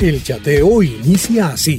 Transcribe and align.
El 0.00 0.22
chateo 0.22 0.82
inicia 0.82 1.48
así. 1.48 1.78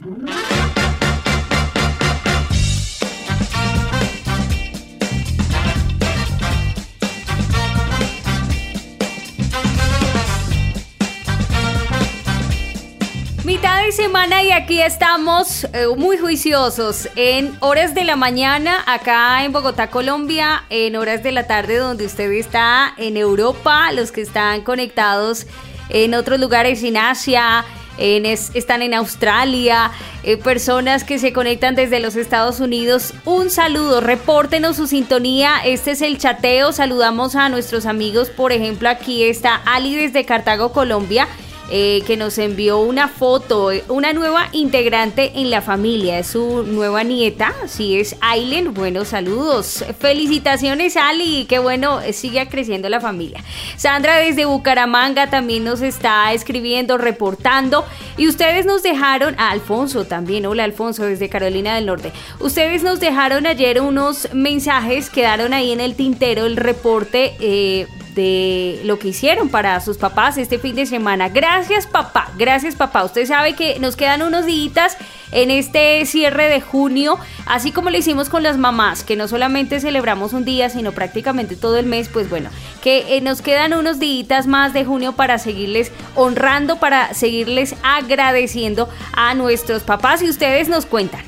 Mitad 13.44 13.84
de 13.84 13.92
semana 13.92 14.44
y 14.44 14.52
aquí 14.52 14.80
estamos 14.80 15.64
eh, 15.74 15.88
muy 15.98 16.18
juiciosos 16.20 17.10
en 17.16 17.58
horas 17.60 17.96
de 17.96 18.04
la 18.04 18.16
mañana 18.16 18.84
acá 18.86 19.44
en 19.44 19.52
Bogotá, 19.52 19.90
Colombia, 19.90 20.66
en 20.70 20.96
horas 20.96 21.24
de 21.24 21.32
la 21.32 21.48
tarde 21.48 21.78
donde 21.78 22.06
usted 22.06 22.32
está 22.34 22.94
en 22.98 23.18
Europa, 23.18 23.92
los 23.94 24.12
que 24.12 24.22
están 24.22 24.62
conectados 24.62 25.48
en 25.90 26.14
otros 26.14 26.40
lugares 26.40 26.84
en 26.84 26.98
Asia, 26.98 27.66
están 28.02 28.82
en 28.82 28.94
Australia, 28.94 29.92
eh, 30.24 30.38
personas 30.38 31.04
que 31.04 31.20
se 31.20 31.34
conectan 31.34 31.76
desde 31.76 32.00
los 32.00 32.16
Estados 32.16 32.60
Unidos. 32.60 33.14
Un 33.26 33.50
saludo, 33.50 34.02
repórtenos 34.02 34.78
su 34.78 34.88
sintonía. 34.88 35.56
Este 35.64 35.92
es 35.92 36.02
el 36.02 36.18
chateo. 36.18 36.74
Saludamos 36.74 37.36
a 37.36 37.50
nuestros 37.50 37.86
amigos. 37.86 38.30
Por 38.30 38.52
ejemplo, 38.52 38.90
aquí 38.90 39.24
está 39.24 39.56
Ali 39.56 39.96
desde 39.96 40.26
Cartago, 40.26 40.72
Colombia. 40.72 41.28
Eh, 41.74 42.04
que 42.06 42.18
nos 42.18 42.38
envió 42.38 42.80
una 42.80 43.08
foto, 43.08 43.72
eh, 43.72 43.86
una 43.88 44.12
nueva 44.12 44.50
integrante 44.52 45.32
en 45.36 45.50
la 45.50 45.62
familia, 45.62 46.20
es 46.20 46.28
su 46.28 46.64
nueva 46.64 47.04
nieta, 47.04 47.54
sí 47.66 47.98
es 47.98 48.18
Ailen. 48.20 48.74
Buenos 48.74 49.08
saludos, 49.08 49.86
felicitaciones 49.98 50.98
Ali, 50.98 51.46
qué 51.48 51.60
bueno, 51.60 52.02
eh, 52.02 52.12
sigue 52.12 52.46
creciendo 52.50 52.90
la 52.90 53.00
familia. 53.00 53.42
Sandra 53.78 54.18
desde 54.18 54.44
Bucaramanga 54.44 55.30
también 55.30 55.64
nos 55.64 55.82
está 55.82 56.34
escribiendo, 56.34 56.98
reportando 56.98 57.86
y 58.18 58.28
ustedes 58.28 58.66
nos 58.66 58.84
dejaron, 58.84 59.36
a 59.40 59.52
Alfonso 59.52 60.04
también, 60.04 60.46
hola 60.48 60.66
Alfonso 60.66 61.06
desde 61.06 61.30
Carolina 61.30 61.76
del 61.76 61.86
Norte, 61.86 62.12
ustedes 62.42 62.84
nos 62.84 63.00
dejaron 63.00 63.46
ayer 63.46 63.80
unos 63.80 64.28
mensajes, 64.34 65.10
quedaron 65.10 65.54
ahí 65.54 65.72
en 65.72 65.80
el 65.80 65.96
tintero 65.96 66.48
el 66.48 66.58
reporte 66.58 67.88
de 68.16 68.82
lo 68.84 69.00
que 69.00 69.10
hicieron 69.10 69.50
para 69.50 69.80
sus 69.80 69.98
papás 69.98 70.38
este 70.38 70.60
fin 70.60 70.76
de 70.76 70.86
semana. 70.86 71.30
Gracias 71.30 71.88
papá, 71.88 72.32
gracias 72.38 72.76
papá. 72.76 73.04
Usted 73.04 73.26
sabe 73.26 73.54
que 73.54 73.80
nos 73.80 73.96
quedan 73.96 74.22
unos 74.22 74.46
días 74.46 74.98
en 75.32 75.50
este 75.50 76.06
cierre 76.06 76.50
de 76.50 76.62
junio, 76.62 77.18
así 77.46 77.72
como 77.72 77.90
lo 77.90 77.98
hicimos 77.98 78.30
con 78.30 78.44
las 78.44 78.58
mamás, 78.58 79.04
que 79.04 79.16
no 79.16 79.28
solamente 79.28 79.80
celebramos 79.80 80.34
un 80.34 80.46
día, 80.46 80.70
sino 80.70 80.92
prácticamente 80.92 81.56
todo 81.56 81.78
el 81.78 81.86
mes, 81.86 82.10
pues 82.10 82.30
bueno, 82.30 82.50
que 82.82 83.18
eh, 83.18 83.22
nos 83.22 83.42
quedan 83.42 83.74
unos 83.74 84.00
días 84.00 84.48
más 84.48 84.74
de 84.74 84.86
junio 84.86 85.14
para 85.14 85.38
seguirles 85.38 85.92
honrando, 86.16 86.78
para 86.78 87.14
seguirles 87.14 87.76
agradeciendo 87.84 88.90
a 89.14 89.34
nuestros 89.34 89.84
papás 89.84 90.22
y 90.22 90.30
ustedes 90.30 90.68
nos 90.68 90.86
cuentan. 90.86 91.22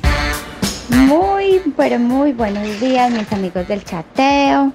Muy, 0.89 1.61
pero 1.77 1.99
muy 1.99 2.33
buenos 2.33 2.79
días, 2.79 3.11
mis 3.11 3.31
amigos 3.31 3.67
del 3.67 3.83
chateo. 3.83 4.71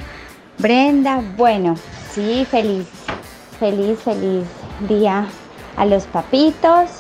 Brenda, 0.59 1.23
bueno, 1.37 1.77
sí, 2.13 2.45
feliz, 2.45 2.87
feliz, 3.59 3.99
feliz 4.01 4.45
día 4.89 5.27
a 5.77 5.85
los 5.85 6.05
papitos. 6.05 6.91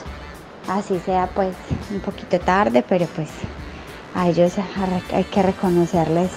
Así 0.68 1.00
sea 1.04 1.28
pues 1.34 1.54
un 1.90 2.00
poquito 2.00 2.38
tarde, 2.40 2.84
pero 2.86 3.06
pues 3.16 3.28
a 4.14 4.28
ellos 4.28 4.52
hay 5.12 5.24
que 5.24 5.42
reconocerles 5.42 6.30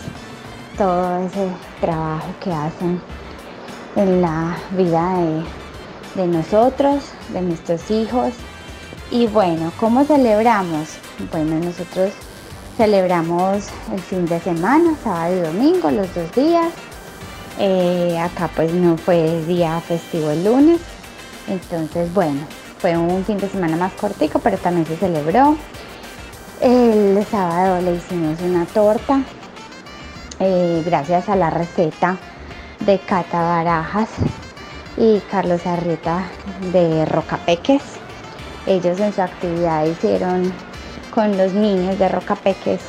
todo 0.78 1.26
ese 1.26 1.48
trabajo 1.80 2.28
que 2.42 2.52
hacen 2.52 3.02
en 3.96 4.22
la 4.22 4.58
vida 4.78 5.18
de, 5.18 6.22
de 6.22 6.28
nosotros, 6.28 7.04
de 7.34 7.42
nuestros 7.42 7.92
hijos. 7.92 8.34
Y 9.12 9.28
bueno, 9.28 9.72
¿cómo 9.80 10.06
celebramos? 10.06 10.98
Bueno, 11.32 11.60
nosotros 11.60 12.14
celebramos 12.78 13.68
el 13.94 14.00
fin 14.00 14.26
de 14.26 14.40
semana, 14.40 14.96
sábado 15.04 15.36
y 15.36 15.40
domingo, 15.42 15.92
los 15.92 16.14
dos 16.16 16.32
días. 16.34 16.72
Eh, 17.60 18.18
acá 18.20 18.50
pues 18.56 18.74
no 18.74 18.98
fue 18.98 19.44
día 19.46 19.80
festivo 19.82 20.32
el 20.32 20.44
lunes. 20.44 20.80
Entonces 21.48 22.14
bueno, 22.14 22.42
fue 22.80 22.98
un 22.98 23.24
fin 23.26 23.38
de 23.38 23.50
semana 23.50 23.78
más 23.78 23.94
cortico, 23.94 24.40
pero 24.40 24.58
también 24.58 24.86
se 24.88 24.98
celebró. 24.98 25.56
El 26.62 27.26
sábado 27.30 27.82
le 27.82 27.96
hicimos 27.96 28.40
una 28.42 28.66
torta, 28.66 29.22
eh, 30.40 30.84
gracias 30.86 31.28
a 31.28 31.36
la 31.36 31.50
receta 31.50 32.18
de 32.82 33.00
Cata 33.00 33.42
Barajas 33.42 34.10
y 34.98 35.20
Carlos 35.32 35.66
Arrieta 35.66 36.24
de 36.72 37.06
Rocapeques. 37.06 37.82
Ellos 38.68 39.00
en 39.00 39.12
su 39.12 39.22
actividad 39.22 39.86
hicieron 39.86 40.54
con 41.14 41.36
los 41.38 41.54
niños 41.54 41.98
de 41.98 42.10
Rocapeques 42.10 42.82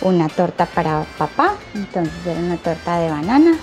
una 0.00 0.28
torta 0.28 0.66
para 0.66 1.04
papá, 1.16 1.54
entonces 1.74 2.14
era 2.26 2.40
una 2.40 2.56
torta 2.56 2.98
de 2.98 3.08
banana, 3.08 3.56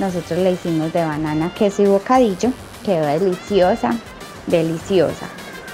nosotros 0.00 0.38
le 0.38 0.52
hicimos 0.52 0.92
de 0.92 1.04
banana, 1.04 1.52
queso 1.54 1.82
y 1.82 1.86
bocadillo. 1.86 2.50
Quedó 2.84 3.06
deliciosa, 3.06 3.94
deliciosa. 4.46 5.26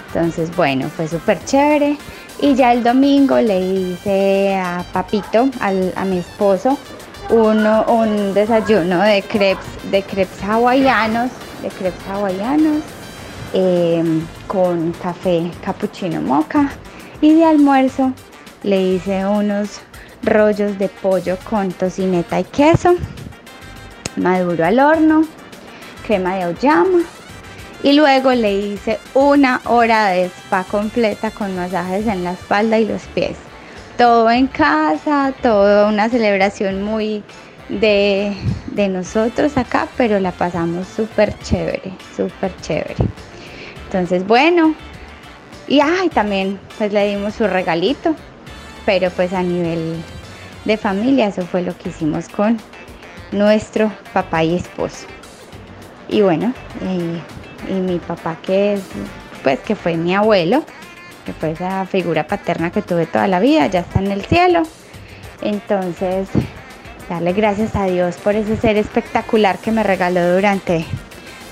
Entonces, 0.09 0.55
bueno, 0.57 0.89
fue 0.89 1.07
súper 1.07 1.43
chévere. 1.45 1.97
Y 2.41 2.55
ya 2.55 2.73
el 2.73 2.83
domingo 2.83 3.39
le 3.39 3.61
hice 3.61 4.57
a 4.57 4.85
Papito, 4.93 5.49
a 5.61 6.05
mi 6.05 6.19
esposo, 6.19 6.77
uno, 7.31 7.85
un 7.89 8.35
desayuno 8.35 9.01
de 9.01 9.23
crepes, 9.23 9.65
de 9.91 10.03
crepes 10.03 10.43
hawaianos, 10.43 11.31
de 11.63 11.69
crepes 11.69 12.07
hawaianos, 12.09 12.83
em, 13.55 14.27
con 14.49 14.93
café 15.03 15.51
cappuccino 15.65 16.21
moca. 16.21 16.71
Y 17.21 17.35
de 17.35 17.45
almuerzo 17.45 18.13
le 18.65 18.83
hice 18.83 19.25
unos 19.25 19.81
rollos 20.23 20.79
de 20.79 20.89
pollo 20.89 21.39
con 21.49 21.71
tocineta 21.71 22.41
y 22.41 22.45
queso 22.45 22.97
maduro 24.17 24.65
al 24.65 24.81
horno, 24.81 25.25
crema 26.07 26.35
de 26.37 26.45
auyama 26.45 27.01
y 27.83 27.93
luego 27.93 28.33
le 28.33 28.53
hice 28.53 28.99
una 29.15 29.61
hora 29.65 30.09
de 30.09 30.25
spa 30.27 30.65
completa 30.65 31.31
con 31.31 31.55
masajes 31.55 32.07
en 32.07 32.25
la 32.25 32.33
espalda 32.33 32.79
y 32.79 32.87
los 32.87 33.03
pies. 33.15 33.37
Todo 33.99 34.31
en 34.31 34.47
casa, 34.47 35.33
todo 35.43 35.89
una 35.89 36.09
celebración 36.09 36.83
muy 36.83 37.23
de, 37.69 38.35
nosotros 38.91 39.57
acá, 39.57 39.89
pero 39.97 40.21
la 40.21 40.33
pasamos 40.33 40.87
súper 40.89 41.39
chévere, 41.41 41.93
súper 42.17 42.55
chévere. 42.61 42.97
Entonces, 43.87 44.27
bueno, 44.27 44.75
y 45.69 45.81
ay, 45.81 46.09
también 46.09 46.59
pues 46.79 46.93
le 46.93 47.09
dimos 47.09 47.35
su 47.35 47.47
regalito, 47.47 48.15
pero 48.85 49.11
pues 49.11 49.33
a 49.33 49.43
nivel 49.43 49.97
de 50.65 50.77
familia, 50.77 51.29
eso 51.29 51.43
fue 51.43 51.63
lo 51.63 51.77
que 51.77 51.91
hicimos 51.91 52.29
con 52.29 52.59
nuestro 53.37 53.93
papá 54.13 54.43
y 54.45 54.57
esposo. 54.57 55.07
Y 56.09 56.23
bueno, 56.23 56.53
y, 56.83 57.73
mi 57.73 57.99
papá 57.99 58.37
que 58.43 58.75
es, 58.75 58.81
pues 59.43 59.59
que 59.61 59.75
fue 59.75 59.97
mi 59.97 60.15
abuelo, 60.15 60.65
que 61.25 61.33
fue 61.33 61.53
esa 61.53 61.85
figura 61.87 62.27
paterna 62.27 62.71
que 62.71 62.83
tuve 62.83 63.07
toda 63.07 63.27
la 63.27 63.41
vida, 63.41 63.67
ya 63.67 63.81
está 63.81 64.01
en 64.01 64.13
el 64.13 64.25
cielo. 64.25 64.63
Entonces, 65.43 66.29
darle 67.09 67.33
gracias 67.33 67.75
a 67.75 67.87
Dios 67.87 68.17
por 68.17 68.37
ese 68.37 68.57
ser 68.57 68.77
espectacular 68.77 69.59
que 69.59 69.73
me 69.73 69.83
regaló 69.83 70.35
durante 70.35 70.85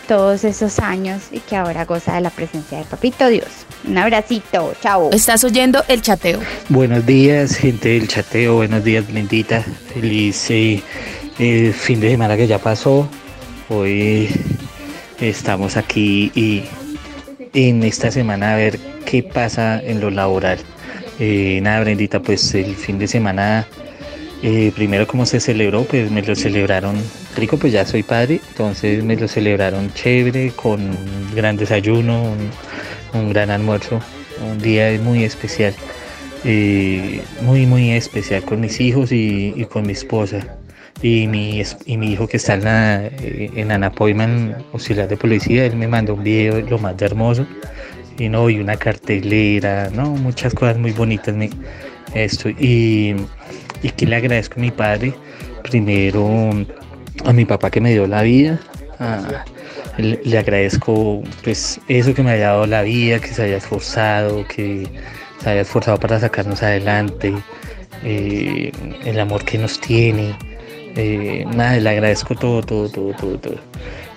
todos 0.06 0.44
esos 0.44 0.78
años 0.78 1.22
y 1.32 1.40
que 1.40 1.56
ahora 1.56 1.84
goza 1.84 2.14
de 2.14 2.20
la 2.20 2.30
presencia 2.30 2.78
de 2.78 2.84
Papito 2.84 3.26
Dios. 3.28 3.48
Un 3.86 3.98
abracito, 3.98 4.74
chao. 4.80 5.10
Estás 5.12 5.44
oyendo 5.44 5.82
el 5.88 6.02
chateo. 6.02 6.40
Buenos 6.68 7.04
días, 7.06 7.56
gente 7.56 7.90
del 7.90 8.08
chateo. 8.08 8.56
Buenos 8.56 8.84
días, 8.84 9.10
bendita. 9.12 9.64
Feliz 9.92 10.50
eh, 10.50 10.82
el 11.38 11.72
fin 11.72 12.00
de 12.00 12.10
semana 12.10 12.36
que 12.36 12.46
ya 12.46 12.58
pasó. 12.58 13.08
Hoy 13.68 14.28
estamos 15.20 15.76
aquí 15.76 16.30
y 16.34 16.64
en 17.52 17.82
esta 17.82 18.10
semana 18.10 18.54
a 18.54 18.56
ver 18.56 18.78
qué 19.04 19.22
pasa 19.22 19.80
en 19.82 20.00
lo 20.00 20.10
laboral. 20.10 20.58
Eh, 21.18 21.60
nada, 21.62 21.80
Brendita, 21.80 22.20
pues 22.20 22.54
el 22.54 22.74
fin 22.74 22.98
de 22.98 23.06
semana, 23.06 23.66
eh, 24.42 24.72
primero 24.74 25.06
como 25.06 25.26
se 25.26 25.40
celebró, 25.40 25.84
pues 25.84 26.10
me 26.10 26.22
lo 26.22 26.34
celebraron 26.34 26.96
rico, 27.36 27.56
pues 27.56 27.72
ya 27.72 27.86
soy 27.86 28.02
padre, 28.02 28.40
entonces 28.48 29.02
me 29.04 29.16
lo 29.16 29.28
celebraron 29.28 29.92
chévere, 29.94 30.50
con 30.50 30.80
un 30.80 31.34
gran 31.34 31.56
desayuno, 31.56 32.34
un, 33.12 33.32
gran 33.32 33.50
almuerzo 33.50 34.00
un 34.50 34.58
día 34.58 34.98
muy 35.00 35.22
especial, 35.22 35.74
eh, 36.44 37.22
muy, 37.42 37.66
muy 37.66 37.92
especial 37.92 38.42
con 38.42 38.60
mis 38.60 38.80
hijos 38.80 39.12
y, 39.12 39.66
con 39.70 39.86
mi 39.86 39.92
esposa. 39.92 40.58
Y 41.04 41.26
mi, 41.26 41.62
y 41.84 41.98
mi 41.98 42.12
hijo 42.12 42.26
que 42.26 42.38
está 42.38 42.54
en, 42.54 42.64
la, 42.64 43.04
eh, 43.04 43.50
en 43.56 43.70
Anapoiman, 43.70 44.56
auxiliar 44.72 45.06
de 45.06 45.18
policía, 45.18 45.66
él 45.66 45.76
me 45.76 45.86
mandó 45.86 46.14
un 46.14 46.24
video 46.24 46.62
lo 46.62 46.78
más 46.78 47.00
hermoso. 47.02 47.46
Y 48.18 48.30
no, 48.30 48.48
y 48.48 48.58
una 48.58 48.76
cartelera, 48.76 49.90
no, 49.90 50.06
muchas 50.12 50.54
cosas 50.54 50.78
muy 50.78 50.92
bonitas. 50.92 51.34
Me, 51.34 51.50
esto, 52.14 52.48
y, 52.48 53.16
y 53.82 53.90
que 53.90 54.06
le 54.06 54.16
agradezco 54.16 54.54
a 54.58 54.62
mi 54.62 54.70
padre, 54.70 55.12
primero 55.62 56.50
a 57.26 57.32
mi 57.34 57.44
papá 57.44 57.70
que 57.70 57.82
me 57.82 57.92
dio 57.92 58.06
la 58.06 58.22
vida, 58.22 58.58
le, 59.98 60.38
agradezco 60.38 61.22
pues 61.42 61.78
eso 61.88 62.14
que 62.14 62.22
me 62.22 62.30
haya 62.30 62.48
dado 62.48 62.66
la 62.66 62.80
vida, 62.80 63.18
que 63.20 63.28
se 63.28 63.42
haya 63.42 63.58
esforzado, 63.58 64.46
que 64.48 64.88
se 65.42 65.50
haya 65.50 65.60
esforzado 65.60 65.98
para 66.00 66.18
sacarnos 66.18 66.62
adelante, 66.62 67.34
eh, 68.04 68.72
el 69.04 69.20
amor 69.20 69.44
que 69.44 69.58
nos 69.58 69.78
tiene, 69.78 70.34
eh, 70.96 71.44
nada, 71.54 71.78
le 71.78 71.90
agradezco 71.90 72.34
todo, 72.34 72.62
todo, 72.62 72.88
todo, 72.88 73.12
todo, 73.14 73.38
todo. 73.38 73.56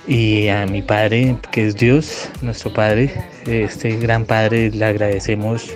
Y 0.08 0.48
a 0.48 0.66
mi 0.66 0.82
padre, 0.82 1.36
que 1.52 1.68
es 1.68 1.76
Dios, 1.76 2.30
nuestro 2.42 2.72
Padre, 2.72 3.12
este 3.46 3.98
gran 3.98 4.26
Padre, 4.26 4.72
le 4.72 4.86
agradecemos 4.86 5.70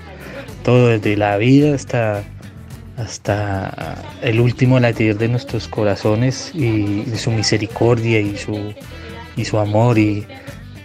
todo 0.63 0.87
desde 0.87 1.17
la 1.17 1.35
vida 1.37 1.75
hasta, 1.75 2.23
hasta 2.95 3.95
el 4.21 4.39
último 4.39 4.79
latir 4.79 5.17
de 5.17 5.27
nuestros 5.27 5.67
corazones 5.67 6.53
y, 6.55 7.03
su 7.17 7.31
misericordia 7.31 8.21
y 8.21 8.37
su, 8.37 8.73
y 9.35 9.43
su 9.43 9.57
amor 9.57 9.97
y, 9.97 10.25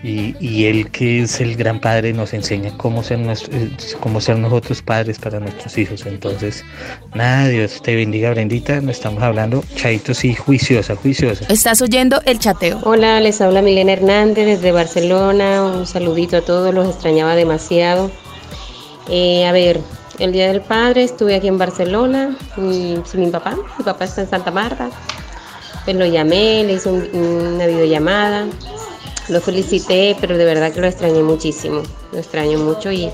y, 0.02 0.64
Él 0.66 0.90
que 0.90 1.22
es 1.22 1.40
el 1.40 1.56
gran 1.56 1.80
Padre 1.80 2.12
nos 2.12 2.32
enseña 2.34 2.76
cómo 2.76 3.02
ser, 3.02 3.18
nuestro, 3.18 3.52
cómo 4.00 4.20
ser 4.20 4.38
nosotros 4.38 4.82
padres 4.82 5.18
para 5.18 5.40
nuestros 5.40 5.76
hijos. 5.78 6.06
Entonces, 6.06 6.64
nada, 7.14 7.48
Dios 7.48 7.80
te 7.82 7.96
bendiga, 7.96 8.30
Brendita. 8.30 8.80
No 8.80 8.90
estamos 8.90 9.22
hablando 9.22 9.64
chaitos 9.74 10.24
y 10.24 10.34
juiciosa, 10.34 10.96
juiciosa. 10.96 11.46
Estás 11.48 11.82
oyendo 11.82 12.20
el 12.24 12.38
chateo. 12.38 12.80
Hola, 12.84 13.20
les 13.20 13.40
habla 13.40 13.62
Milena 13.62 13.92
Hernández 13.92 14.46
desde 14.46 14.72
Barcelona. 14.72 15.62
Un 15.62 15.86
saludito 15.86 16.36
a 16.36 16.42
todos, 16.42 16.74
los 16.74 16.88
extrañaba 16.88 17.34
demasiado. 17.34 18.10
Eh, 19.08 19.46
a 19.46 19.52
ver, 19.52 19.80
el 20.18 20.32
Día 20.32 20.48
del 20.48 20.60
Padre 20.62 21.04
estuve 21.04 21.34
aquí 21.34 21.48
en 21.48 21.58
Barcelona 21.58 22.36
y, 22.56 22.96
sin 23.04 23.20
mi 23.20 23.30
papá, 23.30 23.56
mi 23.78 23.84
papá 23.84 24.04
está 24.04 24.22
en 24.22 24.30
Santa 24.30 24.50
Marta. 24.50 24.90
Pues 25.84 25.96
lo 25.96 26.06
llamé, 26.06 26.64
le 26.64 26.74
hice 26.74 26.90
una 26.90 27.66
videollamada, 27.66 28.46
lo 29.28 29.40
felicité, 29.40 30.16
pero 30.20 30.36
de 30.36 30.44
verdad 30.44 30.72
que 30.72 30.80
lo 30.80 30.86
extrañé 30.86 31.22
muchísimo, 31.22 31.82
lo 32.12 32.18
extraño 32.18 32.58
mucho 32.58 32.92
y, 32.92 33.10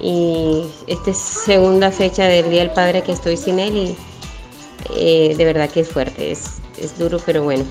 y 0.00 0.64
esta 0.86 1.10
es 1.10 1.18
segunda 1.18 1.90
fecha 1.90 2.24
del 2.24 2.50
Día 2.50 2.60
del 2.60 2.72
Padre 2.72 3.02
que 3.02 3.12
estoy 3.12 3.36
sin 3.36 3.58
él 3.58 3.76
y 3.76 3.96
eh, 4.96 5.34
de 5.36 5.44
verdad 5.44 5.70
que 5.70 5.80
es 5.80 5.88
fuerte, 5.88 6.32
es, 6.32 6.60
es, 6.80 6.98
duro, 6.98 7.18
pero 7.24 7.42
bueno. 7.42 7.64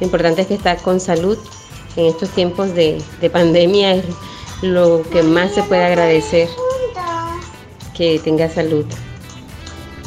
Lo 0.00 0.06
importante 0.06 0.42
es 0.42 0.48
que 0.48 0.54
está 0.54 0.76
con 0.76 0.98
salud 0.98 1.38
en 1.96 2.06
estos 2.06 2.30
tiempos 2.30 2.74
de, 2.74 3.00
de 3.20 3.30
pandemia 3.30 4.02
lo 4.62 5.02
que 5.10 5.22
más 5.22 5.52
se 5.52 5.62
puede 5.62 5.84
agradecer, 5.84 6.48
que 7.96 8.18
tenga 8.18 8.48
salud. 8.48 8.86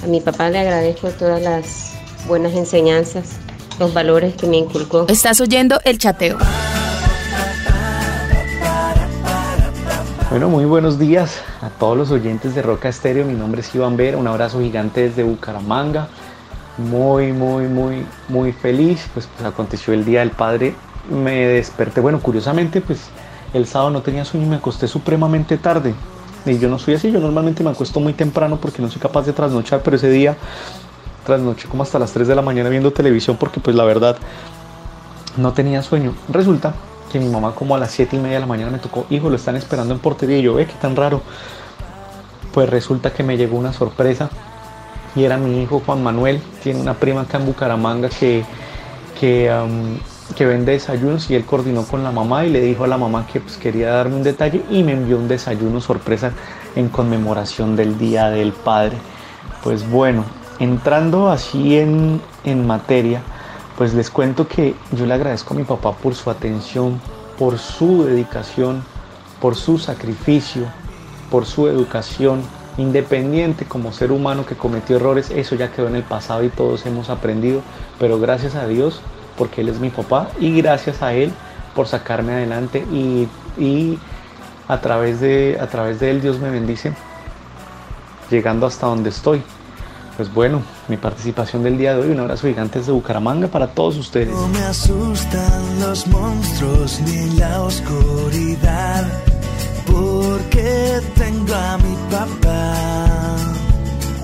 A 0.04 0.08
mi 0.08 0.20
papá 0.20 0.50
le 0.50 0.60
agradezco 0.60 1.10
todas 1.12 1.42
las 1.42 1.94
buenas 2.28 2.54
enseñanzas, 2.54 3.38
los 3.80 3.94
valores 3.94 4.36
que 4.36 4.48
me 4.48 4.58
inculcó. 4.58 5.06
Estás 5.08 5.40
oyendo 5.42 5.80
el 5.84 5.98
chateo. 5.98 6.38
Bueno, 10.30 10.50
muy 10.50 10.66
buenos 10.66 11.00
días 11.00 11.42
a 11.62 11.70
todos 11.70 11.98
los 11.98 12.12
oyentes 12.12 12.54
de 12.54 12.62
Roca 12.62 12.90
Estéreo. 12.90 13.26
Mi 13.26 13.34
nombre 13.34 13.62
es 13.62 13.74
Iván 13.74 13.96
Vera. 13.96 14.18
Un 14.18 14.28
abrazo 14.28 14.60
gigante 14.60 15.02
desde 15.02 15.24
Bucaramanga. 15.24 16.10
Muy, 16.78 17.32
muy, 17.32 17.68
muy, 17.68 18.06
muy 18.28 18.52
feliz. 18.52 19.08
Pues, 19.14 19.28
pues 19.28 19.48
aconteció 19.48 19.94
el 19.94 20.04
Día 20.04 20.20
del 20.20 20.32
Padre. 20.32 20.76
Me 21.10 21.48
desperté. 21.48 22.02
Bueno, 22.02 22.20
curiosamente, 22.20 22.82
pues 22.82 23.10
el 23.54 23.66
sábado 23.66 23.92
no 23.92 24.02
tenía 24.02 24.26
sueño 24.26 24.46
y 24.46 24.50
me 24.50 24.56
acosté 24.58 24.88
supremamente 24.88 25.58
tarde. 25.58 25.96
Y 26.46 26.60
yo 26.60 26.70
no 26.70 26.80
soy 26.80 26.96
así, 26.96 27.12
yo 27.12 27.20
normalmente 27.20 27.64
me 27.64 27.72
acuesto 27.72 28.00
muy 28.00 28.14
temprano 28.14 28.58
porque 28.58 28.82
no 28.82 28.90
soy 28.90 29.02
capaz 29.02 29.26
de 29.26 29.34
trasnochar, 29.34 29.82
pero 29.84 29.98
ese 29.98 30.10
día 30.10 30.38
trasnoché 31.28 31.68
como 31.68 31.84
hasta 31.84 32.00
las 32.00 32.14
3 32.14 32.28
de 32.28 32.36
la 32.36 32.42
mañana 32.42 32.70
viendo 32.70 32.92
televisión 32.92 33.36
porque 33.38 33.60
pues 33.60 33.76
la 33.76 33.84
verdad 33.84 34.18
no 35.36 35.52
tenía 35.52 35.84
sueño. 35.84 36.16
Resulta 36.30 36.74
que 37.12 37.20
mi 37.20 37.28
mamá 37.28 37.54
como 37.54 37.76
a 37.76 37.78
las 37.78 37.92
7 37.92 38.16
y 38.16 38.20
media 38.20 38.36
de 38.36 38.40
la 38.40 38.48
mañana 38.48 38.72
me 38.72 38.80
tocó, 38.80 39.06
hijo, 39.10 39.30
lo 39.30 39.36
están 39.36 39.58
esperando 39.58 39.94
en 39.94 40.00
portería 40.00 40.38
y 40.38 40.42
yo, 40.42 40.56
ve, 40.56 40.66
qué 40.66 40.74
tan 40.82 40.96
raro. 40.96 41.22
Pues 42.54 42.70
resulta 42.70 43.14
que 43.14 43.24
me 43.24 43.38
llegó 43.38 43.58
una 43.58 43.74
sorpresa 43.74 44.30
y 45.16 45.26
era 45.26 45.38
mi 45.38 45.62
hijo 45.62 45.82
Juan 45.86 46.02
Manuel, 46.02 46.42
tiene 46.64 46.80
una 46.80 46.94
prima 46.94 47.22
acá 47.22 47.38
en 47.38 47.46
Bucaramanga 47.46 48.10
que, 48.10 48.46
que 49.20 49.52
que 50.36 50.46
vende 50.46 50.74
desayunos 50.74 51.30
y 51.30 51.36
él 51.36 51.46
coordinó 51.46 51.84
con 51.84 52.04
la 52.04 52.12
mamá 52.12 52.46
y 52.46 52.50
le 52.50 52.62
dijo 52.62 52.84
a 52.84 52.88
la 52.88 52.98
mamá 52.98 53.26
que 53.32 53.40
pues, 53.40 53.58
quería 53.58 53.92
darme 53.92 54.16
un 54.16 54.24
detalle 54.24 54.62
y 54.70 54.84
me 54.84 54.94
envió 54.94 55.18
un 55.18 55.28
desayuno 55.28 55.80
sorpresa 55.80 56.32
en 56.76 56.90
conmemoración 56.90 57.76
del 57.76 57.98
Día 57.98 58.30
del 58.30 58.52
Padre. 58.52 58.98
Pues 59.64 59.90
bueno, 59.90 60.26
entrando 60.60 61.30
así 61.30 61.78
en, 61.78 62.22
en 62.44 62.66
materia, 62.66 63.22
pues 63.78 63.94
les 63.94 64.10
cuento 64.10 64.48
que 64.48 64.76
yo 64.92 65.06
le 65.06 65.14
agradezco 65.14 65.54
a 65.54 65.58
mi 65.58 65.64
papá 65.64 65.94
por 65.94 66.16
su 66.16 66.30
atención, 66.30 67.00
por 67.38 67.60
su 67.60 68.04
dedicación, 68.04 68.84
por 69.40 69.56
su 69.56 69.78
sacrificio, 69.78 70.66
por 71.30 71.46
su 71.46 71.68
educación, 71.68 72.42
independiente 72.78 73.66
como 73.66 73.92
ser 73.92 74.12
humano 74.12 74.46
que 74.46 74.56
cometió 74.56 74.96
errores, 74.96 75.32
eso 75.32 75.56
ya 75.56 75.72
quedó 75.72 75.88
en 75.88 75.96
el 75.96 76.04
pasado 76.04 76.44
y 76.44 76.50
todos 76.50 76.86
hemos 76.86 77.10
aprendido, 77.10 77.62
pero 78.00 78.20
gracias 78.20 78.56
a 78.56 78.68
Dios 78.68 79.02
porque 79.38 79.62
Él 79.62 79.70
es 79.70 79.80
mi 79.80 79.90
papá 79.90 80.30
y 80.40 80.56
gracias 80.62 81.02
a 81.02 81.14
Él 81.14 81.32
por 81.76 81.88
sacarme 81.88 82.34
adelante 82.34 82.86
y, 82.92 83.28
a, 84.68 84.82
través 84.82 85.20
de, 85.22 85.58
a 85.62 85.68
través 85.68 86.00
de 86.00 86.12
Él 86.12 86.22
Dios 86.22 86.40
me 86.40 86.50
bendice 86.50 86.94
llegando 88.30 88.66
hasta 88.66 88.88
donde 88.88 89.10
estoy. 89.10 89.42
Pues 90.18 90.34
bueno, 90.34 90.64
mi 90.88 90.98
participación 90.98 91.62
del 91.62 91.78
día 91.78 91.94
de 91.94 92.02
hoy, 92.02 92.10
un 92.10 92.20
abrazo 92.20 92.48
gigante 92.48 92.80
desde 92.80 92.92
Bucaramanga 92.92 93.48
para 93.50 93.68
todos 93.68 93.98
ustedes. 93.98 94.30
No 94.30 94.48
me 94.48 94.60
asustan 94.62 95.80
los 95.80 96.08
monstruos 96.08 97.00
ni 97.02 97.38
la 97.38 97.62
oscuridad, 97.62 99.06
porque 99.86 101.00
tengo 101.16 101.54
a 101.54 101.78
mi 101.78 101.96
papá. 102.10 103.18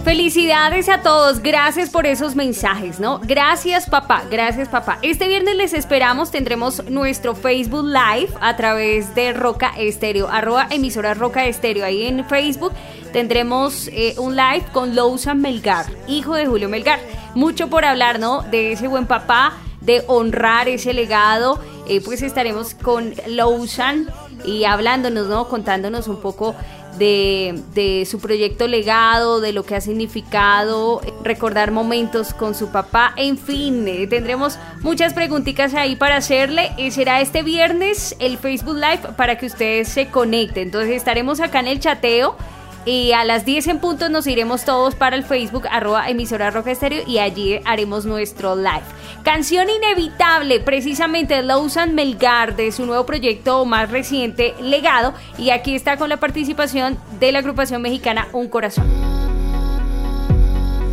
Felicidades 0.03 0.89
a 0.89 1.01
todos, 1.01 1.41
gracias 1.41 1.91
por 1.91 2.07
esos 2.07 2.35
mensajes, 2.35 3.00
¿no? 3.00 3.21
Gracias 3.23 3.88
papá, 3.88 4.23
gracias 4.29 4.69
papá. 4.69 4.97
Este 5.03 5.27
viernes 5.27 5.55
les 5.55 5.73
esperamos, 5.73 6.31
tendremos 6.31 6.83
nuestro 6.89 7.35
Facebook 7.35 7.85
Live 7.85 8.33
a 8.41 8.55
través 8.57 9.13
de 9.15 9.31
Roca 9.31 9.71
Estéreo, 9.77 10.27
arroba 10.27 10.67
emisora 10.71 11.13
Roca 11.13 11.45
Estéreo, 11.45 11.85
ahí 11.85 12.07
en 12.07 12.25
Facebook 12.25 12.73
tendremos 13.13 13.88
eh, 13.93 14.15
un 14.17 14.36
live 14.36 14.65
con 14.74 14.96
Lousan 14.96 15.39
Melgar, 15.39 15.86
hijo 16.08 16.34
de 16.34 16.48
Julio 16.48 16.67
Melgar. 16.67 17.00
Mucho 17.36 17.70
por 17.70 17.86
hablar, 17.86 18.20
¿no? 18.20 18.41
De 18.41 18.74
ese 18.74 18.88
buen 18.88 19.05
papá, 19.05 19.53
de 19.79 20.03
honrar 20.08 20.67
ese 20.67 20.93
legado, 20.93 21.60
eh, 21.88 22.01
pues 22.01 22.22
estaremos 22.22 22.74
con 22.74 23.13
Lousan 23.27 24.10
y 24.46 24.65
hablándonos, 24.65 25.27
¿no? 25.27 25.48
Contándonos 25.48 26.08
un 26.08 26.22
poco 26.22 26.55
de, 26.98 28.08
su 28.10 28.20
proyecto 28.20 28.67
legado, 28.67 29.41
de 29.41 29.51
lo 29.51 29.63
que 29.63 29.75
ha 29.75 29.82
significado, 29.82 31.01
recordar 31.24 31.72
momentos 31.72 32.34
con 32.34 32.55
su 32.55 32.70
papá, 32.70 33.13
en 33.17 33.38
fin, 33.38 33.88
eh, 33.88 34.08
tendremos 34.08 34.58
muchas 34.82 35.13
preguntitas 35.13 35.74
ahí 35.74 35.96
para 35.96 36.17
hacerle. 36.17 36.72
será 36.91 37.22
este 37.22 37.43
viernes 37.43 38.15
el 38.20 38.38
Facebook 38.38 38.75
Live 38.75 39.13
para 39.17 39.38
que 39.38 39.48
ustedes 39.48 39.88
se 39.89 40.08
conecten. 40.08 40.63
Entonces 40.63 40.91
estaremos 40.91 41.39
acá 41.41 41.60
en 41.60 41.67
el 41.67 41.79
chateo 41.79 42.36
y 42.85 43.11
a 43.13 43.23
las 43.23 43.45
10 43.45 43.67
en 43.67 43.79
punto 43.79 44.09
nos 44.09 44.27
iremos 44.27 44.65
todos 44.65 44.95
para 44.95 45.15
el 45.15 45.23
Facebook, 45.23 45.67
arroba 45.69 46.09
emisora 46.09 46.51
roja 46.51 46.71
estéreo, 46.71 47.03
y 47.07 47.19
allí 47.19 47.59
haremos 47.65 48.05
nuestro 48.05 48.55
live. 48.55 48.83
Canción 49.23 49.67
inevitable, 49.69 50.59
precisamente 50.59 51.41
Lawson 51.41 51.95
Melgar, 51.95 52.55
de 52.55 52.71
su 52.71 52.85
nuevo 52.85 53.05
proyecto 53.05 53.63
más 53.65 53.89
reciente, 53.89 54.53
Legado. 54.61 55.13
Y 55.37 55.51
aquí 55.51 55.75
está 55.75 55.97
con 55.97 56.09
la 56.09 56.17
participación 56.17 56.97
de 57.19 57.31
la 57.31 57.39
agrupación 57.39 57.81
mexicana 57.81 58.27
Un 58.33 58.49
Corazón. 58.49 58.85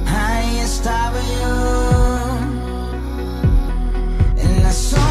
Ahí 0.07 0.59
estaba 0.59 1.19
yo, 1.43 2.39
en 4.37 4.63
las 4.63 4.77
sombras, 4.77 5.11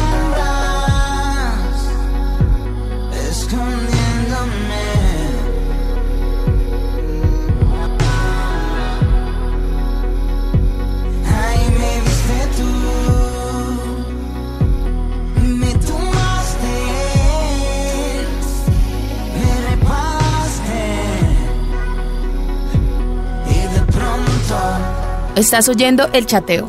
Estás 25.40 25.70
oyendo 25.70 26.06
el 26.12 26.26
chateo. 26.26 26.66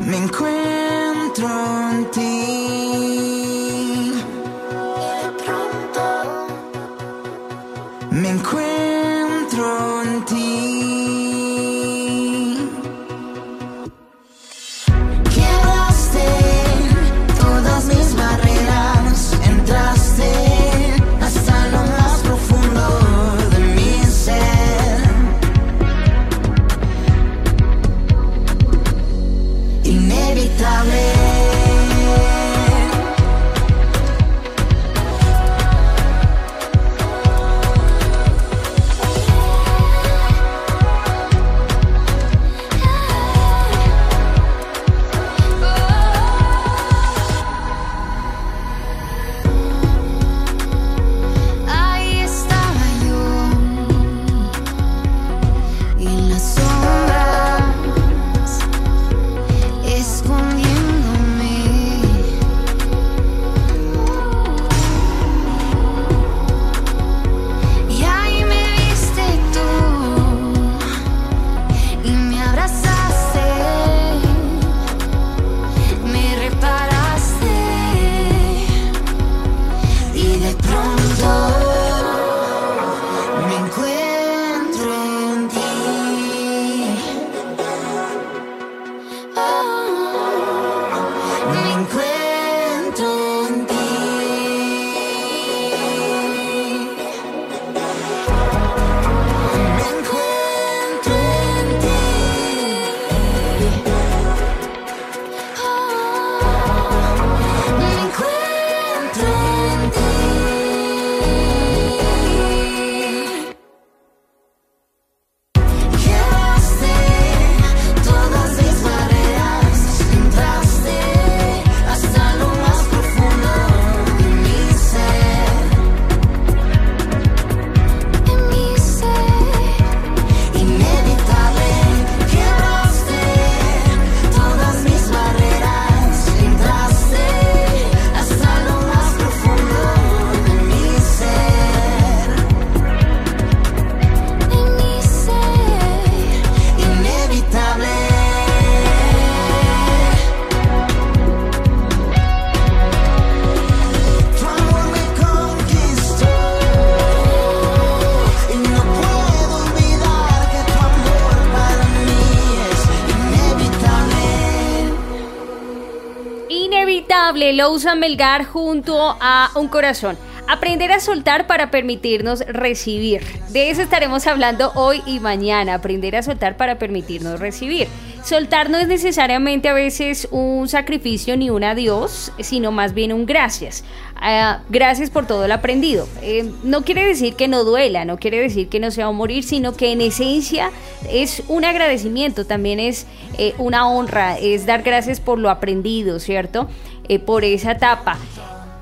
Inevitable, 167.72 167.74
lo 167.74 167.74
usa 167.74 167.94
Melgar 167.94 168.44
junto 168.44 169.16
a 169.20 169.50
un 169.54 169.68
corazón. 169.68 170.16
Aprender 170.48 170.90
a 170.92 171.00
soltar 171.00 171.46
para 171.46 171.70
permitirnos 171.70 172.40
recibir. 172.40 173.22
De 173.50 173.70
eso 173.70 173.80
estaremos 173.80 174.26
hablando 174.26 174.72
hoy 174.74 175.00
y 175.06 175.20
mañana. 175.20 175.74
Aprender 175.74 176.16
a 176.16 176.22
soltar 176.22 176.56
para 176.56 176.78
permitirnos 176.78 177.38
recibir. 177.38 177.88
Soltar 178.24 178.70
no 178.70 178.78
es 178.78 178.86
necesariamente 178.86 179.68
a 179.68 179.72
veces 179.72 180.28
un 180.30 180.68
sacrificio 180.68 181.36
ni 181.36 181.50
un 181.50 181.64
adiós, 181.64 182.32
sino 182.40 182.70
más 182.70 182.92
bien 182.94 183.12
un 183.12 183.26
gracias. 183.26 183.84
Ah, 184.16 184.60
gracias 184.68 185.10
por 185.10 185.26
todo 185.26 185.48
lo 185.48 185.54
aprendido. 185.54 186.08
Eh, 186.22 186.48
no 186.62 186.82
quiere 186.82 187.04
decir 187.04 187.34
que 187.34 187.48
no 187.48 187.64
duela, 187.64 188.04
no 188.04 188.18
quiere 188.18 188.40
decir 188.40 188.68
que 188.68 188.78
no 188.78 188.92
se 188.92 189.02
va 189.02 189.08
a 189.08 189.12
morir, 189.12 189.42
sino 189.42 189.74
que 189.74 189.90
en 189.90 190.00
esencia 190.00 190.70
es 191.10 191.42
un 191.48 191.64
agradecimiento, 191.64 192.46
también 192.46 192.78
es 192.78 193.06
eh, 193.38 193.54
una 193.58 193.88
honra, 193.88 194.38
es 194.38 194.66
dar 194.66 194.82
gracias 194.82 195.18
por 195.18 195.40
lo 195.40 195.50
aprendido, 195.50 196.20
¿cierto? 196.20 196.68
Eh, 197.12 197.18
por 197.18 197.44
esa 197.44 197.72
etapa. 197.72 198.16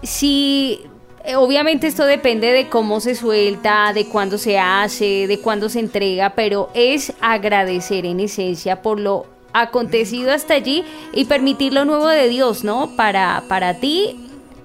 Si 0.05 0.83
eh, 1.25 1.35
Obviamente 1.35 1.89
esto 1.89 2.07
depende 2.07 2.53
de 2.53 2.69
cómo 2.69 3.01
se 3.01 3.17
suelta, 3.17 3.93
de 3.93 4.07
cuándo 4.07 4.39
se 4.39 4.57
hace, 4.57 5.27
de 5.27 5.41
cuándo 5.41 5.69
se 5.69 5.81
entrega, 5.81 6.35
pero 6.37 6.71
es 6.73 7.13
agradecer 7.21 8.07
en 8.07 8.21
esencia 8.21 8.83
por 8.83 9.01
lo 9.01 9.27
acontecido 9.53 10.33
hasta 10.33 10.55
allí 10.55 10.85
y 11.13 11.25
permitir 11.25 11.73
lo 11.73 11.85
nuevo 11.85 12.07
de 12.07 12.29
Dios, 12.29 12.63
¿no? 12.63 12.95
Para, 12.95 13.43
para 13.49 13.75
ti 13.75 14.17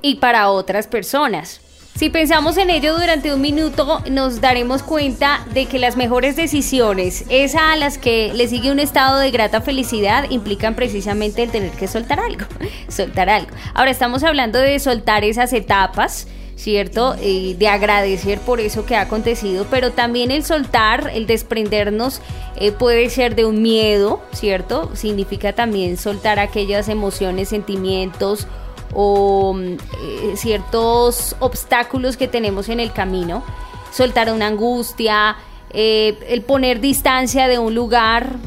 y 0.04 0.16
para 0.16 0.52
otras 0.52 0.86
personas. 0.86 1.60
Si 1.96 2.10
pensamos 2.10 2.58
en 2.58 2.70
ello 2.70 3.00
durante 3.00 3.34
un 3.34 3.40
minuto, 3.40 4.02
nos 4.12 4.42
daremos 4.42 4.84
cuenta 4.84 5.46
de 5.54 5.66
que 5.66 5.80
las 5.80 5.96
mejores 5.96 6.36
decisiones, 6.36 7.24
esas 7.30 7.62
a 7.62 7.78
las 7.78 7.98
que 7.98 8.34
le 8.34 8.50
sigue 8.50 8.70
un 8.70 8.80
estado 8.80 9.18
de 9.18 9.32
grata 9.32 9.62
felicidad, 9.62 10.30
implican 10.30 10.76
precisamente 10.76 11.42
el 11.42 11.52
tener 11.52 11.72
que 11.72 11.88
soltar 11.88 12.20
algo, 12.20 12.44
soltar 12.90 13.30
algo. 13.30 13.52
Ahora 13.74 13.92
estamos 13.92 14.26
hablando 14.26 14.60
de 14.60 14.78
soltar 14.80 15.24
esas 15.24 15.54
etapas, 15.54 16.28
¿cierto? 16.58 17.16
Eh, 17.22 17.56
de 17.58 17.68
agradecer 17.70 18.40
por 18.40 18.60
eso 18.60 18.86
que 18.86 18.98
ha 18.98 19.02
acontecido, 19.02 19.66
pero 19.72 19.92
también 19.92 20.32
el 20.32 20.44
soltar, 20.44 21.12
el 21.14 21.28
desprendernos 21.28 22.20
eh, 22.58 22.74
puede 22.74 23.10
ser 23.10 23.36
de 23.36 23.46
un 23.46 23.62
miedo, 23.62 24.22
¿cierto? 24.34 24.94
Significa 24.96 25.54
también 25.54 25.96
soltar 25.96 26.40
aquellas 26.40 26.90
emociones, 26.90 27.48
sentimientos 27.48 28.48
o 28.96 29.54
mm, 29.54 29.60
eh, 29.60 30.34
ciertos 30.36 31.36
obstáculos 31.40 32.18
que 32.18 32.28
tenemos 32.28 32.70
en 32.70 32.80
el 32.80 32.92
camino, 32.94 33.44
soltar 33.92 34.32
una 34.32 34.48
angustia, 34.48 35.36
eh, 35.70 36.18
el 36.30 36.42
poner 36.42 36.80
distancia 36.80 37.48
de 37.48 37.60
un 37.60 37.76
lugar 37.76 38.38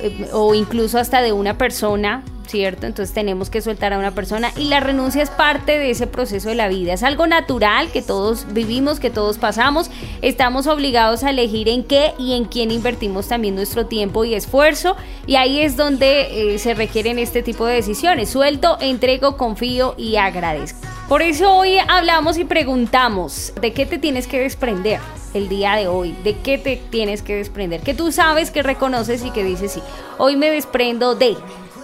eh, 0.00 0.28
o 0.32 0.54
incluso 0.54 0.98
hasta 0.98 1.22
de 1.22 1.32
una 1.32 1.56
persona, 1.56 2.24
¿cierto? 2.46 2.86
Entonces 2.86 3.14
tenemos 3.14 3.50
que 3.50 3.60
soltar 3.60 3.92
a 3.92 3.98
una 3.98 4.12
persona 4.12 4.52
y 4.56 4.64
la 4.64 4.80
renuncia 4.80 5.22
es 5.22 5.30
parte 5.30 5.78
de 5.78 5.90
ese 5.90 6.06
proceso 6.06 6.48
de 6.48 6.54
la 6.54 6.68
vida, 6.68 6.92
es 6.92 7.02
algo 7.02 7.26
natural 7.26 7.90
que 7.92 8.02
todos 8.02 8.52
vivimos, 8.52 9.00
que 9.00 9.10
todos 9.10 9.38
pasamos, 9.38 9.90
estamos 10.22 10.66
obligados 10.66 11.24
a 11.24 11.30
elegir 11.30 11.68
en 11.68 11.84
qué 11.84 12.12
y 12.18 12.34
en 12.34 12.44
quién 12.44 12.70
invertimos 12.70 13.28
también 13.28 13.54
nuestro 13.54 13.86
tiempo 13.86 14.24
y 14.24 14.34
esfuerzo 14.34 14.96
y 15.26 15.36
ahí 15.36 15.60
es 15.60 15.76
donde 15.76 16.54
eh, 16.54 16.58
se 16.58 16.74
requieren 16.74 17.18
este 17.18 17.42
tipo 17.42 17.66
de 17.66 17.74
decisiones, 17.74 18.30
suelto, 18.30 18.78
entrego, 18.80 19.36
confío 19.36 19.94
y 19.98 20.16
agradezco. 20.16 20.78
Por 21.08 21.22
eso 21.22 21.54
hoy 21.54 21.78
hablamos 21.86 22.36
y 22.36 22.44
preguntamos, 22.44 23.52
¿de 23.60 23.72
qué 23.72 23.86
te 23.86 23.98
tienes 23.98 24.26
que 24.26 24.40
desprender 24.40 24.98
el 25.34 25.48
día 25.48 25.76
de 25.76 25.86
hoy? 25.86 26.16
¿De 26.24 26.36
qué 26.38 26.58
te 26.58 26.76
tienes 26.90 27.22
que 27.22 27.36
desprender? 27.36 27.80
Que 27.82 27.94
tú 27.94 28.10
sabes, 28.10 28.50
que 28.50 28.64
reconoces 28.64 29.24
y 29.24 29.30
que 29.30 29.44
dices, 29.44 29.70
sí, 29.70 29.80
hoy 30.18 30.34
me 30.34 30.50
desprendo 30.50 31.14
de, 31.14 31.36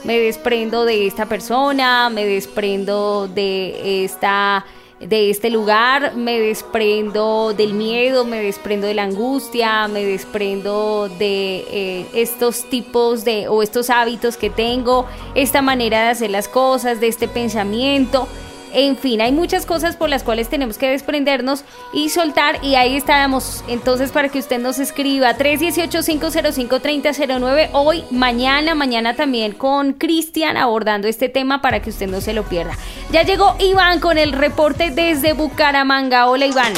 me 0.05 0.19
desprendo 0.19 0.85
de 0.85 1.07
esta 1.07 1.27
persona, 1.27 2.11
me 2.11 2.25
desprendo 2.25 3.29
de 3.29 4.05
esta 4.05 4.65
de 5.09 5.31
este 5.31 5.51
lugar, 5.51 6.15
me 6.15 6.39
desprendo 6.39 7.55
del 7.55 7.75
miedo, 7.75 8.25
me 8.25 8.41
desprendo 8.41 8.87
de 8.87 8.95
la 8.95 9.03
angustia, 9.03 9.89
me 9.89 10.05
desprendo 10.05 11.09
de 11.09 11.65
eh, 11.71 12.07
estos 12.15 12.69
tipos 12.71 13.25
de 13.25 13.49
o 13.49 13.63
estos 13.63 13.91
hábitos 13.91 14.37
que 14.37 14.49
tengo, 14.49 15.07
esta 15.35 15.61
manera 15.61 16.05
de 16.05 16.11
hacer 16.11 16.31
las 16.31 16.47
cosas, 16.47 17.01
de 17.01 17.09
este 17.09 17.27
pensamiento. 17.27 18.29
En 18.75 18.97
fin, 18.97 19.21
hay 19.21 19.33
muchas 19.33 19.67
cosas 19.67 19.97
por 19.97 20.09
las 20.09 20.23
cuales 20.23 20.49
tenemos 20.49 20.79
que 20.79 20.88
desprendernos 20.88 21.62
y 21.93 22.09
soltar 22.09 22.64
y 22.64 22.76
ahí 22.76 22.97
estábamos. 22.97 23.62
Entonces, 23.69 24.12
para 24.12 24.31
que 24.31 24.38
usted 24.38 24.59
nos 24.59 24.79
escriba 24.79 25.37
318-505-3009 25.37 27.69
hoy, 27.73 28.02
mañana, 28.11 28.75
mañana 28.75 29.14
también 29.14 29.52
con 29.52 29.93
Cristian 29.93 30.57
abordando 30.57 31.07
este 31.07 31.29
tema 31.29 31.61
para 31.61 31.83
que 31.83 31.91
usted 31.91 32.09
no 32.09 32.23
se 32.23 32.33
lo 32.33 32.45
pierda. 32.45 32.79
Ya 33.11 33.25
llegó 33.25 33.57
Iván 33.61 34.00
con 34.00 34.17
el 34.17 34.33
reporte 34.33 34.91
desde 34.91 35.35
Bucaramanga. 35.35 36.29
Hola 36.29 36.47
Iván. 36.47 36.73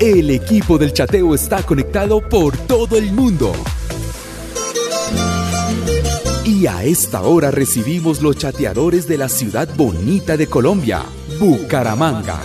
El 0.00 0.30
equipo 0.30 0.78
del 0.78 0.92
chateo 0.92 1.32
está 1.34 1.62
conectado 1.62 2.28
por 2.28 2.56
todo 2.56 2.96
el 2.96 3.12
mundo. 3.12 3.52
Y 6.58 6.66
a 6.68 6.84
esta 6.84 7.20
hora 7.20 7.50
recibimos 7.50 8.22
los 8.22 8.38
chateadores 8.38 9.06
de 9.06 9.18
la 9.18 9.28
ciudad 9.28 9.68
bonita 9.76 10.38
de 10.38 10.46
Colombia, 10.46 11.02
Bucaramanga. 11.38 12.40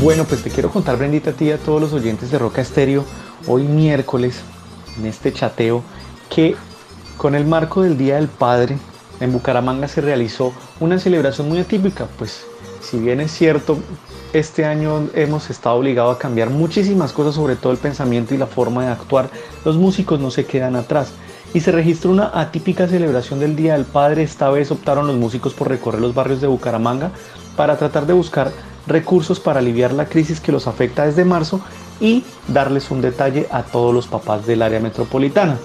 Bueno, 0.00 0.24
pues 0.28 0.44
te 0.44 0.50
quiero 0.50 0.70
contar, 0.70 0.96
Brendita, 0.96 1.30
a 1.30 1.32
ti 1.32 1.50
a 1.50 1.58
todos 1.58 1.80
los 1.80 1.92
oyentes 1.92 2.30
de 2.30 2.38
Roca 2.38 2.62
Estéreo, 2.62 3.04
hoy 3.48 3.64
miércoles, 3.64 4.36
en 5.00 5.06
este 5.06 5.32
chateo, 5.32 5.82
que 6.30 6.54
con 7.16 7.34
el 7.34 7.44
marco 7.44 7.82
del 7.82 7.98
Día 7.98 8.14
del 8.14 8.28
Padre, 8.28 8.78
en 9.18 9.32
Bucaramanga 9.32 9.88
se 9.88 10.00
realizó 10.00 10.52
una 10.78 11.00
celebración 11.00 11.48
muy 11.48 11.58
atípica, 11.58 12.06
pues 12.16 12.53
si 12.84 12.98
bien 12.98 13.20
es 13.20 13.32
cierto, 13.32 13.78
este 14.32 14.64
año 14.64 15.08
hemos 15.14 15.50
estado 15.50 15.76
obligados 15.76 16.16
a 16.16 16.18
cambiar 16.18 16.50
muchísimas 16.50 17.12
cosas, 17.12 17.34
sobre 17.34 17.56
todo 17.56 17.72
el 17.72 17.78
pensamiento 17.78 18.34
y 18.34 18.38
la 18.38 18.46
forma 18.46 18.84
de 18.84 18.92
actuar, 18.92 19.30
los 19.64 19.76
músicos 19.76 20.20
no 20.20 20.30
se 20.30 20.46
quedan 20.46 20.76
atrás. 20.76 21.12
Y 21.54 21.60
se 21.60 21.72
registró 21.72 22.10
una 22.10 22.30
atípica 22.38 22.88
celebración 22.88 23.38
del 23.38 23.54
Día 23.54 23.74
del 23.74 23.84
Padre. 23.84 24.24
Esta 24.24 24.50
vez 24.50 24.70
optaron 24.72 25.06
los 25.06 25.16
músicos 25.16 25.54
por 25.54 25.68
recorrer 25.68 26.00
los 26.00 26.14
barrios 26.14 26.40
de 26.40 26.48
Bucaramanga 26.48 27.12
para 27.56 27.76
tratar 27.76 28.06
de 28.06 28.12
buscar 28.12 28.50
recursos 28.86 29.40
para 29.40 29.60
aliviar 29.60 29.92
la 29.92 30.06
crisis 30.06 30.40
que 30.40 30.52
los 30.52 30.66
afecta 30.66 31.06
desde 31.06 31.24
marzo 31.24 31.60
y 32.00 32.24
darles 32.48 32.90
un 32.90 33.00
detalle 33.00 33.46
a 33.50 33.62
todos 33.62 33.94
los 33.94 34.08
papás 34.08 34.46
del 34.46 34.62
área 34.62 34.80
metropolitana. 34.80 35.56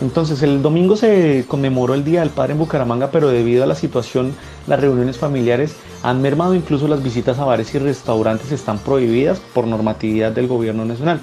Entonces 0.00 0.42
el 0.42 0.62
domingo 0.62 0.96
se 0.96 1.44
conmemoró 1.48 1.94
el 1.94 2.04
Día 2.04 2.20
del 2.20 2.30
Padre 2.30 2.52
en 2.52 2.60
Bucaramanga, 2.60 3.10
pero 3.10 3.28
debido 3.28 3.64
a 3.64 3.66
la 3.66 3.74
situación, 3.74 4.32
las 4.68 4.80
reuniones 4.80 5.18
familiares 5.18 5.74
han 6.04 6.22
mermado, 6.22 6.54
incluso 6.54 6.86
las 6.86 7.02
visitas 7.02 7.38
a 7.38 7.44
bares 7.44 7.74
y 7.74 7.78
restaurantes 7.78 8.52
están 8.52 8.78
prohibidas 8.78 9.40
por 9.54 9.66
normatividad 9.66 10.30
del 10.30 10.46
gobierno 10.46 10.84
nacional. 10.84 11.20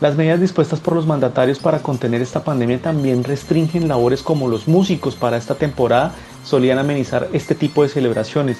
Las 0.00 0.16
medidas 0.16 0.40
dispuestas 0.40 0.80
por 0.80 0.96
los 0.96 1.06
mandatarios 1.06 1.60
para 1.60 1.78
contener 1.78 2.22
esta 2.22 2.42
pandemia 2.42 2.82
también 2.82 3.22
restringen 3.22 3.86
labores 3.86 4.22
como 4.22 4.48
los 4.48 4.66
músicos 4.66 5.14
para 5.14 5.36
esta 5.36 5.54
temporada 5.54 6.12
solían 6.44 6.80
amenizar 6.80 7.28
este 7.32 7.54
tipo 7.54 7.84
de 7.84 7.88
celebraciones. 7.88 8.58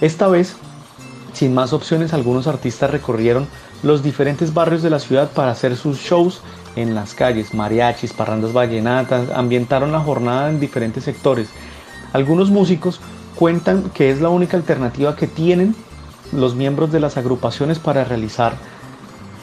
Esta 0.00 0.28
vez, 0.28 0.54
sin 1.32 1.54
más 1.54 1.72
opciones, 1.72 2.14
algunos 2.14 2.46
artistas 2.46 2.88
recorrieron 2.88 3.48
los 3.82 4.04
diferentes 4.04 4.54
barrios 4.54 4.82
de 4.82 4.90
la 4.90 5.00
ciudad 5.00 5.30
para 5.32 5.50
hacer 5.50 5.76
sus 5.76 5.98
shows 5.98 6.40
en 6.76 6.94
las 6.94 7.14
calles, 7.14 7.54
mariachis, 7.54 8.12
parrandas 8.12 8.52
vallenatas, 8.52 9.30
ambientaron 9.30 9.92
la 9.92 10.00
jornada 10.00 10.50
en 10.50 10.60
diferentes 10.60 11.04
sectores. 11.04 11.50
Algunos 12.12 12.50
músicos 12.50 13.00
cuentan 13.34 13.90
que 13.90 14.10
es 14.10 14.20
la 14.20 14.28
única 14.28 14.56
alternativa 14.56 15.16
que 15.16 15.26
tienen 15.26 15.74
los 16.32 16.54
miembros 16.54 16.92
de 16.92 17.00
las 17.00 17.16
agrupaciones 17.16 17.78
para 17.78 18.04
realizar 18.04 18.54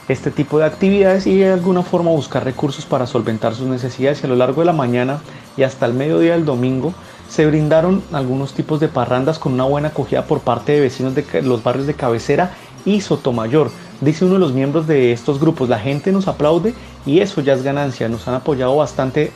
este 0.08 0.30
tipo 0.30 0.58
de 0.58 0.64
actividades 0.64 1.26
y 1.26 1.36
de 1.36 1.52
alguna 1.52 1.82
forma 1.82 2.10
buscar 2.10 2.44
recursos 2.44 2.86
para 2.86 3.06
solventar 3.06 3.54
sus 3.54 3.66
necesidades. 3.66 4.22
Y 4.22 4.26
a 4.26 4.30
lo 4.30 4.36
largo 4.36 4.62
de 4.62 4.66
la 4.66 4.72
mañana 4.72 5.20
y 5.56 5.62
hasta 5.62 5.86
el 5.86 5.94
mediodía 5.94 6.32
del 6.32 6.44
domingo 6.44 6.94
se 7.28 7.46
brindaron 7.46 8.02
algunos 8.12 8.54
tipos 8.54 8.80
de 8.80 8.88
parrandas 8.88 9.38
con 9.38 9.52
una 9.52 9.64
buena 9.64 9.88
acogida 9.88 10.24
por 10.24 10.40
parte 10.40 10.72
de 10.72 10.80
vecinos 10.80 11.14
de 11.14 11.42
los 11.42 11.62
barrios 11.62 11.86
de 11.86 11.94
Cabecera 11.94 12.52
y 12.86 13.02
Sotomayor. 13.02 13.70
Dice 14.00 14.24
uno 14.24 14.34
de 14.34 14.40
los 14.40 14.52
miembros 14.52 14.86
de 14.86 15.12
estos 15.12 15.40
grupos, 15.40 15.68
la 15.68 15.80
gente 15.80 16.12
nos 16.12 16.28
aplaude 16.28 16.72
y 17.04 17.18
eso 17.18 17.40
ya 17.40 17.54
es 17.54 17.64
ganancia. 17.64 18.08
Nos 18.08 18.28
han 18.28 18.34
apoyado 18.34 18.76
bastante 18.76 19.32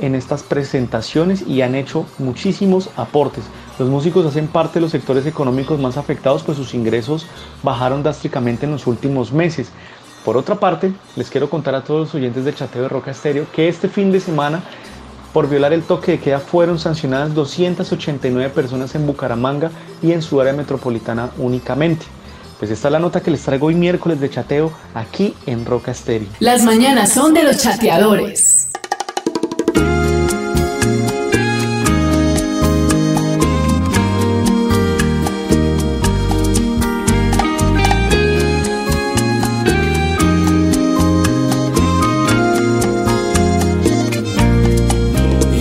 en 0.00 0.14
estas 0.14 0.42
presentaciones 0.42 1.46
y 1.46 1.60
han 1.60 1.74
hecho 1.74 2.06
muchísimos 2.18 2.88
aportes. 2.96 3.44
Los 3.78 3.90
músicos 3.90 4.24
hacen 4.24 4.46
parte 4.46 4.74
de 4.74 4.82
los 4.82 4.92
sectores 4.92 5.26
económicos 5.26 5.78
más 5.78 5.98
afectados, 5.98 6.42
pues 6.42 6.56
sus 6.56 6.72
ingresos 6.72 7.26
bajaron 7.62 8.02
drásticamente 8.02 8.64
en 8.64 8.72
los 8.72 8.86
últimos 8.86 9.30
meses. 9.32 9.68
Por 10.24 10.38
otra 10.38 10.54
parte, 10.54 10.92
les 11.14 11.28
quiero 11.28 11.50
contar 11.50 11.74
a 11.74 11.84
todos 11.84 12.00
los 12.00 12.14
oyentes 12.14 12.46
del 12.46 12.54
chateo 12.54 12.82
de 12.82 12.88
Roca 12.88 13.10
Estéreo 13.10 13.46
que 13.52 13.68
este 13.68 13.88
fin 13.88 14.10
de 14.10 14.20
semana, 14.20 14.62
por 15.34 15.50
violar 15.50 15.74
el 15.74 15.82
toque 15.82 16.12
de 16.12 16.20
queda, 16.20 16.38
fueron 16.38 16.78
sancionadas 16.78 17.34
289 17.34 18.50
personas 18.54 18.94
en 18.94 19.06
Bucaramanga 19.06 19.70
y 20.02 20.12
en 20.12 20.22
su 20.22 20.40
área 20.40 20.54
metropolitana 20.54 21.30
únicamente. 21.36 22.06
Pues 22.58 22.72
esta 22.72 22.88
es 22.88 22.92
la 22.92 22.98
nota 22.98 23.22
que 23.22 23.30
les 23.30 23.40
traigo 23.42 23.68
hoy 23.68 23.76
miércoles 23.76 24.18
de 24.20 24.30
chateo 24.30 24.72
aquí 24.94 25.32
en 25.46 25.64
Roca 25.64 25.92
Estéreo. 25.92 26.28
Las 26.40 26.64
mañanas 26.64 27.12
son 27.12 27.32
de 27.32 27.44
los 27.44 27.56
chateadores. 27.58 28.68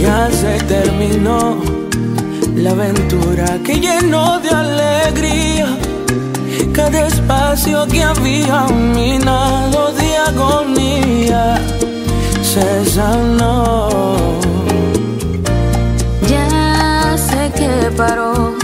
Ya 0.02 0.32
se 0.32 0.58
terminó 0.64 1.62
la 2.56 2.72
aventura 2.72 3.60
que 3.64 3.80
llenó 3.80 4.40
de 4.40 4.47
espacio 7.58 7.88
que 7.88 8.04
había 8.04 8.68
minado 8.68 9.92
de 9.94 10.18
agonía 10.18 11.58
se 12.44 12.86
sanó. 12.86 14.16
Ya 16.30 17.18
sé 17.18 17.52
que 17.56 17.92
paró 17.98 18.56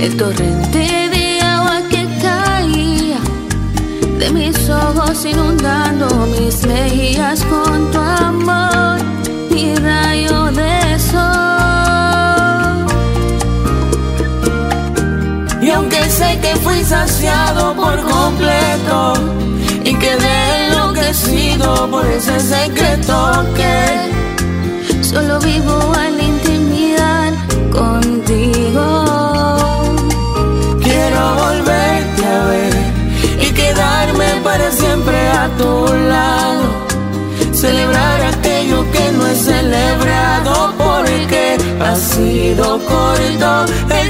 el 0.00 0.16
torrente 0.16 1.08
de 1.14 1.40
agua 1.40 1.82
que 1.90 2.06
caía 2.22 3.20
de 4.18 4.30
mis 4.30 4.68
ojos 4.68 5.24
inundando 5.24 6.06
mis 6.26 6.64
mejillas 6.66 7.44
con 7.44 7.90
tu 7.90 7.98
amor, 7.98 8.39
saciado 16.90 17.72
por 17.76 18.00
completo 18.02 19.14
y 19.84 19.94
quedé 19.94 20.66
enloquecido 20.66 21.88
por 21.88 22.04
ese 22.04 22.40
secreto 22.40 23.44
que 23.54 24.10
Solo 25.00 25.38
vivo 25.38 25.76
a 25.94 26.10
la 26.10 26.22
intimidad 26.22 27.32
contigo. 27.70 28.86
quiero 30.82 31.20
volverte 31.42 32.22
a 32.36 32.44
ver 32.52 32.74
y 33.40 33.48
quedarme 33.52 34.28
para 34.42 34.72
siempre 34.72 35.18
a 35.42 35.48
tu 35.58 35.72
lado. 36.12 36.64
Celebrar 37.52 38.20
aquello 38.32 38.84
que 38.90 39.12
no 39.12 39.26
he 39.28 39.36
celebrado 39.36 40.74
porque 40.76 41.56
ha 41.80 41.94
sido 41.94 42.80
corto 42.84 43.50
el 44.00 44.09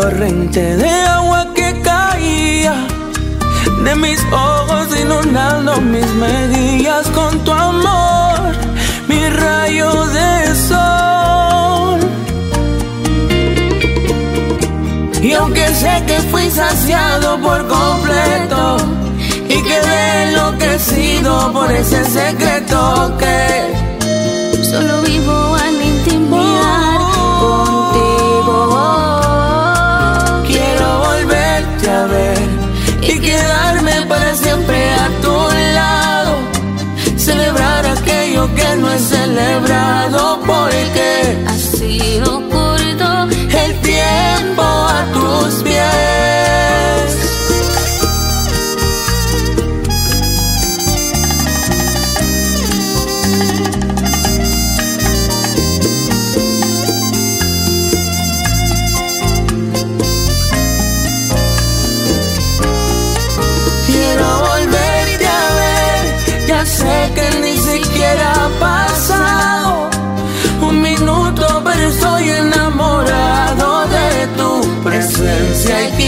torrente 0.00 0.76
de 0.76 0.90
agua 0.90 1.46
que 1.54 1.80
caía 1.80 2.74
de 3.82 3.94
mis 3.94 4.20
ojos 4.30 4.86
inundando 5.02 5.80
mis 5.80 6.06
mejillas 6.24 7.06
con 7.18 7.32
tu 7.44 7.50
amor, 7.50 8.52
mi 9.08 9.26
rayo 9.30 9.90
de 10.16 10.54
sol. 10.68 12.00
insaciado 16.44 17.38
por 17.38 17.66
completo 17.66 18.76
y 19.48 19.62
quedé 19.62 20.24
enloquecido 20.24 21.52
por 21.52 21.72
ese 21.72 22.04
secreto 22.04 23.16
que 23.18 23.46
Solo 24.62 25.00
vivo 25.02 25.56
que 38.54 38.76
no 38.76 38.92
es 38.92 39.02
celebrado 39.02 39.95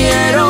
quiero 0.09 0.48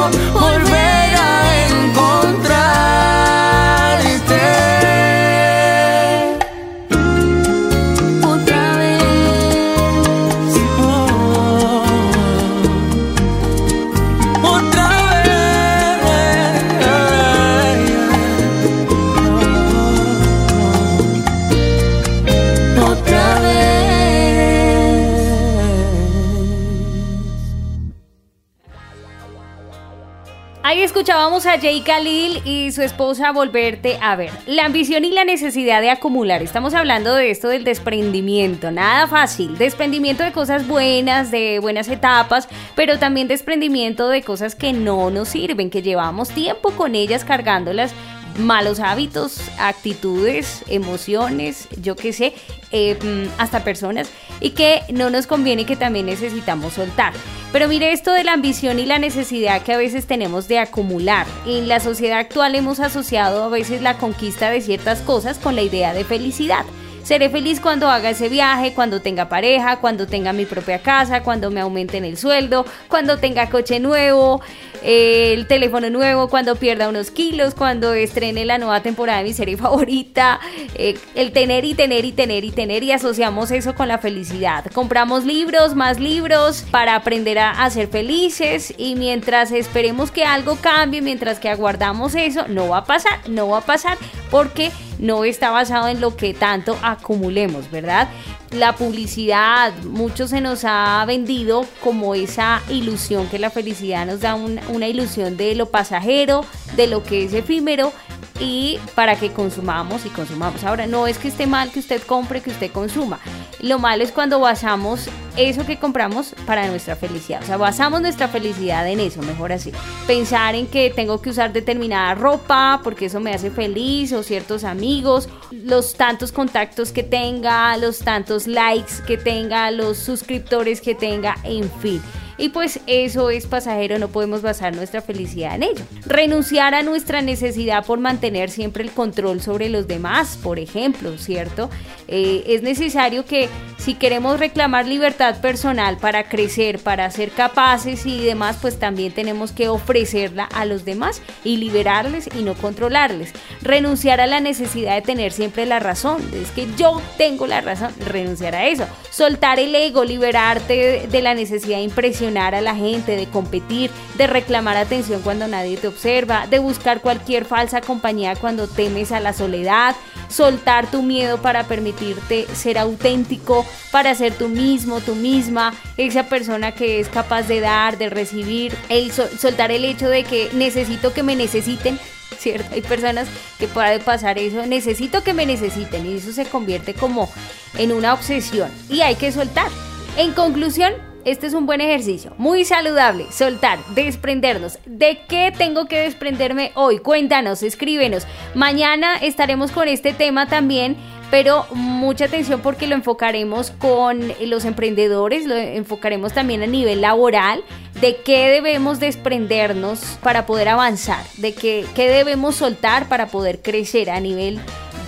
Jay 31.60 31.80
Khalil 31.80 32.40
y 32.44 32.72
su 32.72 32.82
esposa 32.82 33.32
volverte 33.32 33.98
a 34.00 34.16
ver. 34.16 34.30
La 34.46 34.64
ambición 34.64 35.04
y 35.04 35.10
la 35.10 35.24
necesidad 35.24 35.80
de 35.80 35.90
acumular. 35.90 36.42
Estamos 36.42 36.74
hablando 36.74 37.14
de 37.14 37.30
esto 37.30 37.48
del 37.48 37.64
desprendimiento. 37.64 38.70
Nada 38.70 39.06
fácil. 39.06 39.58
Desprendimiento 39.58 40.22
de 40.22 40.32
cosas 40.32 40.66
buenas, 40.66 41.30
de 41.30 41.58
buenas 41.60 41.88
etapas, 41.88 42.48
pero 42.74 42.98
también 42.98 43.28
desprendimiento 43.28 44.08
de 44.08 44.22
cosas 44.22 44.54
que 44.54 44.72
no 44.72 45.10
nos 45.10 45.28
sirven, 45.28 45.70
que 45.70 45.82
llevamos 45.82 46.30
tiempo 46.30 46.70
con 46.72 46.94
ellas 46.94 47.24
cargándolas 47.24 47.92
malos 48.38 48.80
hábitos, 48.80 49.40
actitudes, 49.58 50.64
emociones, 50.68 51.68
yo 51.82 51.96
qué 51.96 52.12
sé, 52.12 52.34
eh, 52.70 52.96
mm, 53.02 53.40
hasta 53.40 53.64
personas, 53.64 54.10
y 54.40 54.50
que 54.50 54.82
no 54.92 55.10
nos 55.10 55.26
conviene 55.26 55.66
que 55.66 55.76
también 55.76 56.06
necesitamos 56.06 56.74
soltar. 56.74 57.12
Pero 57.52 57.68
mire 57.68 57.92
esto 57.92 58.12
de 58.12 58.24
la 58.24 58.34
ambición 58.34 58.78
y 58.78 58.86
la 58.86 58.98
necesidad 58.98 59.62
que 59.62 59.72
a 59.72 59.78
veces 59.78 60.06
tenemos 60.06 60.48
de 60.48 60.58
acumular. 60.58 61.26
En 61.46 61.66
la 61.68 61.80
sociedad 61.80 62.18
actual 62.18 62.54
hemos 62.54 62.78
asociado 62.80 63.44
a 63.44 63.48
veces 63.48 63.80
la 63.80 63.96
conquista 63.96 64.50
de 64.50 64.60
ciertas 64.60 65.00
cosas 65.00 65.38
con 65.38 65.56
la 65.56 65.62
idea 65.62 65.94
de 65.94 66.04
felicidad. 66.04 66.64
Seré 67.08 67.30
feliz 67.30 67.58
cuando 67.58 67.88
haga 67.88 68.10
ese 68.10 68.28
viaje, 68.28 68.74
cuando 68.74 69.00
tenga 69.00 69.30
pareja, 69.30 69.78
cuando 69.78 70.06
tenga 70.06 70.34
mi 70.34 70.44
propia 70.44 70.82
casa, 70.82 71.22
cuando 71.22 71.50
me 71.50 71.62
aumenten 71.62 72.04
el 72.04 72.18
sueldo, 72.18 72.66
cuando 72.86 73.16
tenga 73.16 73.48
coche 73.48 73.80
nuevo, 73.80 74.42
el 74.82 75.46
teléfono 75.46 75.90
nuevo, 75.90 76.28
cuando 76.28 76.56
pierda 76.56 76.88
unos 76.88 77.10
kilos, 77.10 77.54
cuando 77.54 77.94
estrene 77.94 78.44
la 78.44 78.58
nueva 78.58 78.82
temporada 78.82 79.18
de 79.18 79.24
mi 79.24 79.32
serie 79.34 79.56
favorita, 79.58 80.40
eh, 80.74 80.98
el 81.14 81.32
tener 81.32 81.64
y 81.64 81.74
tener 81.74 82.04
y 82.04 82.12
tener 82.12 82.44
y 82.44 82.50
tener 82.50 82.82
y 82.82 82.92
asociamos 82.92 83.50
eso 83.50 83.74
con 83.74 83.88
la 83.88 83.98
felicidad. 83.98 84.64
Compramos 84.72 85.24
libros, 85.24 85.74
más 85.74 85.98
libros 85.98 86.64
para 86.70 86.94
aprender 86.94 87.38
a, 87.38 87.50
a 87.50 87.70
ser 87.70 87.88
felices 87.88 88.74
y 88.76 88.94
mientras 88.94 89.52
esperemos 89.52 90.10
que 90.10 90.24
algo 90.24 90.56
cambie, 90.56 91.02
mientras 91.02 91.38
que 91.38 91.48
aguardamos 91.48 92.14
eso, 92.14 92.46
no 92.48 92.68
va 92.68 92.78
a 92.78 92.84
pasar, 92.84 93.28
no 93.28 93.48
va 93.48 93.58
a 93.58 93.62
pasar 93.62 93.98
porque 94.30 94.70
no 94.98 95.24
está 95.24 95.50
basado 95.50 95.88
en 95.88 96.00
lo 96.00 96.16
que 96.16 96.34
tanto 96.34 96.76
acumulemos, 96.82 97.70
¿verdad? 97.70 98.08
La 98.52 98.74
publicidad, 98.76 99.74
mucho 99.84 100.26
se 100.26 100.40
nos 100.40 100.64
ha 100.64 101.04
vendido 101.06 101.66
como 101.84 102.14
esa 102.14 102.62
ilusión 102.70 103.28
que 103.28 103.38
la 103.38 103.50
felicidad 103.50 104.06
nos 104.06 104.20
da 104.20 104.34
un- 104.34 104.58
una 104.70 104.88
ilusión 104.88 105.36
de 105.36 105.54
lo 105.54 105.66
pasajero, 105.66 106.44
de 106.74 106.86
lo 106.86 107.04
que 107.04 107.24
es 107.24 107.34
efímero 107.34 107.92
y 108.40 108.78
para 108.94 109.16
que 109.16 109.32
consumamos 109.32 110.06
y 110.06 110.10
consumamos. 110.10 110.64
Ahora, 110.64 110.86
no 110.86 111.06
es 111.06 111.18
que 111.18 111.28
esté 111.28 111.46
mal 111.46 111.70
que 111.70 111.80
usted 111.80 112.02
compre, 112.02 112.40
que 112.40 112.50
usted 112.50 112.70
consuma. 112.70 113.18
Lo 113.60 113.78
malo 113.78 114.04
es 114.04 114.12
cuando 114.12 114.38
basamos 114.40 115.08
eso 115.36 115.66
que 115.66 115.78
compramos 115.78 116.34
para 116.46 116.68
nuestra 116.68 116.96
felicidad. 116.96 117.42
O 117.42 117.46
sea, 117.46 117.56
basamos 117.56 118.00
nuestra 118.00 118.28
felicidad 118.28 118.86
en 118.88 119.00
eso, 119.00 119.22
mejor 119.22 119.52
así. 119.52 119.72
Pensar 120.06 120.54
en 120.54 120.66
que 120.66 120.90
tengo 120.90 121.20
que 121.20 121.30
usar 121.30 121.52
determinada 121.52 122.14
ropa 122.14 122.80
porque 122.84 123.06
eso 123.06 123.20
me 123.20 123.32
hace 123.34 123.50
feliz 123.50 124.12
o 124.12 124.22
ciertos 124.22 124.64
amigos, 124.64 125.28
los 125.50 125.94
tantos 125.94 126.32
contactos 126.32 126.92
que 126.92 127.02
tenga, 127.02 127.76
los 127.76 127.98
tantos 127.98 128.46
likes 128.46 128.94
que 129.06 129.16
tenga, 129.16 129.70
los 129.70 129.98
suscriptores 129.98 130.80
que 130.80 130.94
tenga, 130.94 131.36
en 131.42 131.70
fin. 131.80 132.02
Y 132.38 132.50
pues 132.50 132.80
eso 132.86 133.30
es 133.30 133.46
pasajero, 133.46 133.98
no 133.98 134.08
podemos 134.08 134.42
basar 134.42 134.74
nuestra 134.74 135.02
felicidad 135.02 135.56
en 135.56 135.64
ello. 135.64 135.84
Renunciar 136.06 136.74
a 136.74 136.84
nuestra 136.84 137.20
necesidad 137.20 137.84
por 137.84 137.98
mantener 137.98 138.48
siempre 138.48 138.84
el 138.84 138.92
control 138.92 139.40
sobre 139.40 139.68
los 139.68 139.88
demás, 139.88 140.38
por 140.40 140.60
ejemplo, 140.60 141.18
¿cierto? 141.18 141.68
Eh, 142.06 142.44
es 142.46 142.62
necesario 142.62 143.24
que 143.24 143.48
si 143.76 143.94
queremos 143.94 144.38
reclamar 144.38 144.86
libertad 144.86 145.40
personal 145.40 145.98
para 145.98 146.28
crecer, 146.28 146.78
para 146.78 147.10
ser 147.10 147.30
capaces 147.30 148.06
y 148.06 148.24
demás, 148.24 148.58
pues 148.60 148.78
también 148.78 149.12
tenemos 149.12 149.50
que 149.52 149.68
ofrecerla 149.68 150.44
a 150.44 150.64
los 150.64 150.84
demás 150.84 151.20
y 151.44 151.56
liberarles 151.56 152.28
y 152.38 152.42
no 152.42 152.54
controlarles. 152.54 153.32
Renunciar 153.62 154.20
a 154.20 154.26
la 154.26 154.40
necesidad 154.40 154.94
de 154.94 155.02
tener 155.02 155.32
siempre 155.32 155.66
la 155.66 155.80
razón. 155.80 156.22
Es 156.34 156.50
que 156.52 156.66
yo 156.76 157.02
tengo 157.16 157.46
la 157.46 157.60
razón, 157.60 157.92
renunciar 158.06 158.54
a 158.54 158.68
eso. 158.68 158.86
Soltar 159.10 159.58
el 159.58 159.74
ego, 159.74 160.04
liberarte 160.04 161.08
de, 161.10 161.22
la 161.22 161.34
necesidad 161.34 161.78
de 161.78 161.82
impresionar 161.82 162.27
a 162.54 162.60
la 162.60 162.74
gente, 162.74 163.16
de 163.16 163.26
competir, 163.26 163.90
de 164.16 164.26
reclamar 164.26 164.76
atención 164.76 165.22
cuando 165.22 165.48
nadie 165.48 165.76
te 165.76 165.88
observa, 165.88 166.46
de 166.46 166.58
buscar 166.58 167.00
cualquier 167.00 167.44
falsa 167.44 167.80
compañía 167.80 168.36
cuando 168.36 168.68
temes 168.68 169.12
a 169.12 169.20
la 169.20 169.32
soledad, 169.32 169.96
soltar 170.28 170.90
tu 170.90 171.02
miedo 171.02 171.40
para 171.40 171.64
permitirte 171.64 172.46
ser 172.54 172.78
auténtico, 172.78 173.64
para 173.90 174.14
ser 174.14 174.34
tú 174.34 174.48
mismo, 174.48 175.00
tú 175.00 175.14
misma, 175.14 175.74
esa 175.96 176.24
persona 176.24 176.72
que 176.72 177.00
es 177.00 177.08
capaz 177.08 177.42
de 177.48 177.60
dar, 177.60 177.98
de 177.98 178.10
recibir, 178.10 178.76
el 178.88 179.10
sol- 179.12 179.30
soltar 179.38 179.70
el 179.70 179.84
hecho 179.84 180.08
de 180.08 180.24
que 180.24 180.50
necesito 180.52 181.12
que 181.14 181.22
me 181.22 181.34
necesiten, 181.36 181.98
¿cierto? 182.38 182.74
Hay 182.74 182.82
personas 182.82 183.26
que 183.58 183.66
puede 183.68 183.98
pasar 184.00 184.38
eso, 184.38 184.66
necesito 184.66 185.24
que 185.24 185.32
me 185.32 185.46
necesiten 185.46 186.06
y 186.06 186.14
eso 186.18 186.32
se 186.32 186.44
convierte 186.44 186.94
como 186.94 187.30
en 187.76 187.92
una 187.92 188.12
obsesión 188.12 188.70
y 188.88 189.00
hay 189.00 189.16
que 189.16 189.32
soltar. 189.32 189.70
En 190.16 190.32
conclusión, 190.32 190.92
este 191.30 191.46
es 191.46 191.54
un 191.54 191.66
buen 191.66 191.80
ejercicio, 191.80 192.32
muy 192.38 192.64
saludable, 192.64 193.26
soltar, 193.30 193.78
desprendernos. 193.94 194.78
¿De 194.86 195.20
qué 195.28 195.52
tengo 195.56 195.86
que 195.86 196.00
desprenderme 196.00 196.72
hoy? 196.74 196.98
Cuéntanos, 196.98 197.62
escríbenos. 197.62 198.26
Mañana 198.54 199.16
estaremos 199.16 199.70
con 199.70 199.88
este 199.88 200.12
tema 200.12 200.46
también. 200.46 200.96
Pero 201.30 201.66
mucha 201.74 202.24
atención 202.24 202.62
porque 202.62 202.86
lo 202.86 202.94
enfocaremos 202.94 203.70
con 203.72 204.32
los 204.46 204.64
emprendedores, 204.64 205.44
lo 205.44 205.54
enfocaremos 205.56 206.32
también 206.32 206.62
a 206.62 206.66
nivel 206.66 207.02
laboral, 207.02 207.62
de 208.00 208.16
qué 208.24 208.48
debemos 208.48 208.98
desprendernos 208.98 210.00
para 210.22 210.46
poder 210.46 210.70
avanzar, 210.70 211.22
de 211.36 211.52
qué, 211.52 211.84
qué 211.94 212.08
debemos 212.08 212.54
soltar 212.54 213.10
para 213.10 213.26
poder 213.26 213.60
crecer 213.60 214.08
a 214.08 214.20
nivel 214.20 214.58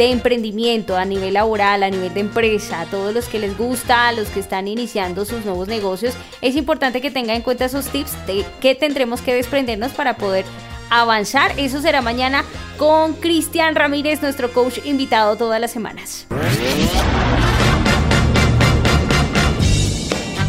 de 0.00 0.12
emprendimiento, 0.12 0.96
a 0.96 1.04
nivel 1.04 1.34
laboral, 1.34 1.82
a 1.82 1.90
nivel 1.90 2.14
de 2.14 2.20
empresa, 2.20 2.80
a 2.80 2.86
todos 2.86 3.12
los 3.12 3.26
que 3.26 3.38
les 3.38 3.58
gusta, 3.58 4.08
a 4.08 4.12
los 4.12 4.28
que 4.28 4.40
están 4.40 4.66
iniciando 4.66 5.26
sus 5.26 5.44
nuevos 5.44 5.68
negocios, 5.68 6.14
es 6.40 6.56
importante 6.56 7.02
que 7.02 7.10
tengan 7.10 7.36
en 7.36 7.42
cuenta 7.42 7.66
esos 7.66 7.84
tips 7.88 8.12
de 8.26 8.46
qué 8.62 8.74
tendremos 8.74 9.20
que 9.20 9.34
desprendernos 9.34 9.92
para 9.92 10.16
poder 10.16 10.46
avanzar. 10.88 11.52
Eso 11.58 11.82
será 11.82 12.00
mañana 12.00 12.46
con 12.78 13.12
Cristian 13.12 13.74
Ramírez, 13.74 14.22
nuestro 14.22 14.50
coach 14.54 14.78
invitado 14.86 15.36
todas 15.36 15.60
las 15.60 15.70
semanas. 15.70 16.26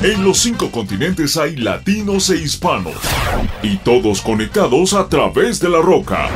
En 0.01 0.23
los 0.23 0.37
cinco 0.37 0.71
continentes 0.71 1.35
hay 1.35 1.57
latinos 1.57 2.29
e 2.29 2.37
hispanos. 2.37 2.95
Y 3.61 3.75
todos 3.79 4.21
conectados 4.21 4.93
a 4.93 5.09
través 5.09 5.59
de 5.59 5.67
la 5.67 5.81
roca. 5.81 6.29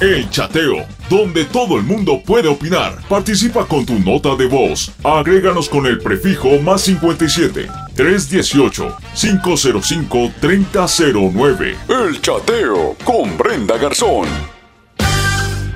El 0.00 0.30
Chateo, 0.30 0.86
donde 1.10 1.44
todo 1.44 1.76
el 1.76 1.82
mundo 1.82 2.22
puede 2.24 2.48
opinar. 2.48 2.96
Participa 3.06 3.66
con 3.66 3.84
tu 3.84 3.98
nota 3.98 4.34
de 4.34 4.46
voz. 4.46 4.92
Agréganos 5.04 5.68
con 5.68 5.84
el 5.84 5.98
prefijo 5.98 6.58
más 6.58 6.80
57 6.80 7.68
318 7.94 8.96
505 9.14 10.32
3009. 10.40 11.76
El 11.90 12.18
Chateo 12.22 12.96
con 13.04 13.36
Brenda 13.36 13.76
Garzón. 13.76 14.26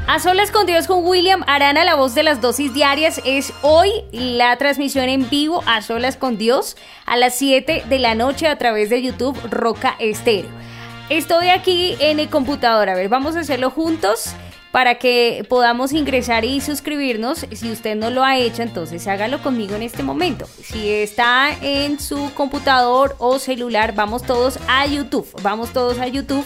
A 0.07 0.19
solas 0.19 0.51
con 0.51 0.65
Dios 0.65 0.87
con 0.87 1.05
William 1.05 1.45
Arana, 1.47 1.85
la 1.85 1.95
voz 1.95 2.15
de 2.15 2.23
las 2.23 2.41
dosis 2.41 2.73
diarias, 2.73 3.21
es 3.27 3.53
hoy 3.61 3.91
la 4.11 4.57
transmisión 4.57 5.11
en 5.11 5.29
vivo 5.29 5.63
a 5.67 5.83
solas 5.83 6.17
con 6.17 6.39
Dios 6.39 6.79
a 7.05 7.19
las 7.19 7.35
7 7.35 7.85
de 7.91 7.99
la 7.99 8.15
noche 8.15 8.47
a 8.47 8.57
través 8.57 8.89
de 8.89 9.03
YouTube 9.03 9.39
Roca 9.51 9.97
Estéreo. 9.99 10.65
Estoy 11.11 11.49
aquí 11.49 11.97
en 12.01 12.19
el 12.19 12.31
computador, 12.31 12.89
a 12.89 12.95
ver, 12.95 13.09
vamos 13.09 13.37
a 13.37 13.41
hacerlo 13.41 13.71
juntos 13.71 14.35
para 14.73 14.97
que 14.97 15.47
podamos 15.49 15.93
ingresar 15.93 16.45
y 16.45 16.61
suscribirnos. 16.61 17.47
Si 17.53 17.71
usted 17.71 17.95
no 17.95 18.11
lo 18.11 18.25
ha 18.25 18.39
hecho, 18.39 18.63
entonces 18.63 19.07
hágalo 19.07 19.43
conmigo 19.43 19.77
en 19.77 19.83
este 19.83 20.03
momento. 20.03 20.47
Si 20.47 20.91
está 20.91 21.51
en 21.61 22.01
su 22.01 22.33
computador 22.35 23.17
o 23.19 23.39
celular, 23.39 23.95
vamos 23.95 24.23
todos 24.23 24.59
a 24.67 24.87
YouTube. 24.87 25.29
Vamos 25.43 25.73
todos 25.73 25.99
a 25.99 26.09
YouTube. 26.09 26.45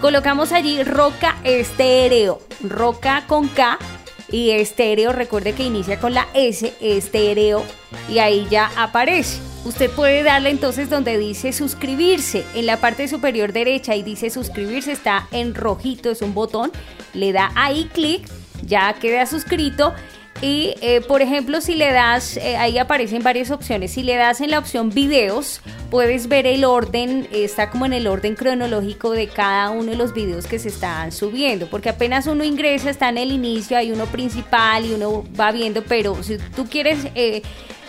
Colocamos 0.00 0.52
allí 0.52 0.82
Roca 0.84 1.36
Estéreo. 1.42 2.40
Roca 2.62 3.24
con 3.26 3.48
K 3.48 3.78
y 4.30 4.50
estéreo, 4.50 5.12
recuerde 5.12 5.52
que 5.52 5.62
inicia 5.62 6.00
con 6.00 6.12
la 6.12 6.26
S, 6.34 6.74
estéreo, 6.80 7.62
y 8.08 8.18
ahí 8.18 8.46
ya 8.50 8.70
aparece. 8.76 9.53
Usted 9.64 9.90
puede 9.90 10.22
darle 10.22 10.50
entonces 10.50 10.90
donde 10.90 11.16
dice 11.16 11.52
suscribirse. 11.54 12.44
En 12.54 12.66
la 12.66 12.76
parte 12.80 13.08
superior 13.08 13.52
derecha 13.54 13.96
y 13.96 14.02
dice 14.02 14.28
suscribirse 14.28 14.92
está 14.92 15.26
en 15.32 15.54
rojito, 15.54 16.10
es 16.10 16.20
un 16.20 16.34
botón. 16.34 16.70
Le 17.14 17.32
da 17.32 17.50
ahí 17.54 17.88
clic, 17.92 18.28
ya 18.66 18.92
queda 18.94 19.24
suscrito. 19.24 19.94
Y 20.42 20.74
eh, 20.82 21.00
por 21.00 21.22
ejemplo, 21.22 21.62
si 21.62 21.76
le 21.76 21.92
das, 21.92 22.36
eh, 22.36 22.56
ahí 22.56 22.76
aparecen 22.76 23.22
varias 23.22 23.50
opciones. 23.50 23.92
Si 23.92 24.02
le 24.02 24.16
das 24.16 24.42
en 24.42 24.50
la 24.50 24.58
opción 24.58 24.90
videos, 24.90 25.62
puedes 25.90 26.28
ver 26.28 26.46
el 26.46 26.64
orden, 26.64 27.26
está 27.32 27.70
como 27.70 27.86
en 27.86 27.94
el 27.94 28.06
orden 28.06 28.34
cronológico 28.34 29.12
de 29.12 29.28
cada 29.28 29.70
uno 29.70 29.92
de 29.92 29.96
los 29.96 30.12
videos 30.12 30.46
que 30.46 30.58
se 30.58 30.68
están 30.68 31.12
subiendo. 31.12 31.68
Porque 31.70 31.88
apenas 31.88 32.26
uno 32.26 32.44
ingresa, 32.44 32.90
está 32.90 33.08
en 33.08 33.16
el 33.16 33.32
inicio, 33.32 33.78
hay 33.78 33.92
uno 33.92 34.04
principal 34.06 34.84
y 34.84 34.92
uno 34.92 35.24
va 35.38 35.52
viendo. 35.52 35.82
Pero 35.84 36.22
si 36.22 36.36
tú 36.36 36.66
quieres 36.68 36.98
eh, 37.14 37.40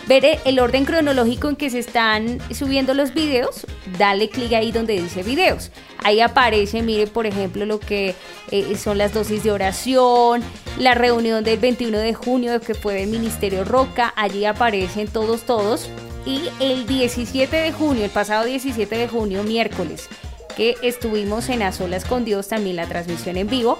ver 0.06 0.40
el 0.44 0.58
orden 0.58 0.84
cronológico 0.84 1.48
en 1.48 1.56
que 1.56 1.70
se 1.70 1.80
están 1.80 2.38
subiendo 2.54 2.94
los 2.94 3.12
videos, 3.12 3.66
dale 3.98 4.28
clic 4.28 4.52
ahí 4.52 4.72
donde 4.72 5.00
dice 5.00 5.22
videos. 5.22 5.70
Ahí 6.04 6.20
aparece, 6.20 6.82
mire, 6.82 7.06
por 7.06 7.26
ejemplo, 7.26 7.66
lo 7.66 7.80
que 7.80 8.14
eh, 8.50 8.76
son 8.76 8.98
las 8.98 9.12
dosis 9.12 9.42
de 9.42 9.50
oración, 9.50 10.42
la 10.78 10.94
reunión 10.94 11.42
del 11.42 11.58
21 11.58 11.98
de 11.98 12.14
junio 12.14 12.60
que 12.60 12.74
fue 12.74 12.94
del 12.94 13.08
Ministerio 13.08 13.64
Roca, 13.64 14.12
allí 14.16 14.44
aparecen 14.44 15.08
todos, 15.08 15.42
todos. 15.42 15.90
Y 16.24 16.42
el 16.60 16.86
17 16.86 17.56
de 17.56 17.72
junio, 17.72 18.04
el 18.04 18.10
pasado 18.10 18.44
17 18.44 18.96
de 18.96 19.08
junio, 19.08 19.42
miércoles, 19.42 20.08
que 20.56 20.76
estuvimos 20.82 21.48
en 21.48 21.62
A 21.62 21.72
Solas 21.72 22.04
con 22.04 22.24
Dios, 22.24 22.48
también 22.48 22.76
la 22.76 22.86
transmisión 22.86 23.36
en 23.36 23.48
vivo, 23.48 23.78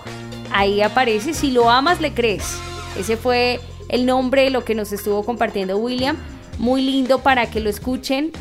ahí 0.52 0.80
aparece, 0.80 1.34
si 1.34 1.50
lo 1.50 1.70
amas, 1.70 2.00
le 2.00 2.12
crees. 2.12 2.56
Ese 2.98 3.16
fue 3.16 3.60
el 3.88 4.07
nombre 4.07 4.51
lo 4.51 4.64
que 4.64 4.75
nos 4.75 4.92
estuvo 4.92 5.25
compartiendo 5.25 5.77
William. 5.79 6.16
Muy 6.59 6.83
lindo 6.83 7.18
para 7.18 7.51
que 7.51 7.61
lo 7.61 7.68
escuchen, 7.68 8.33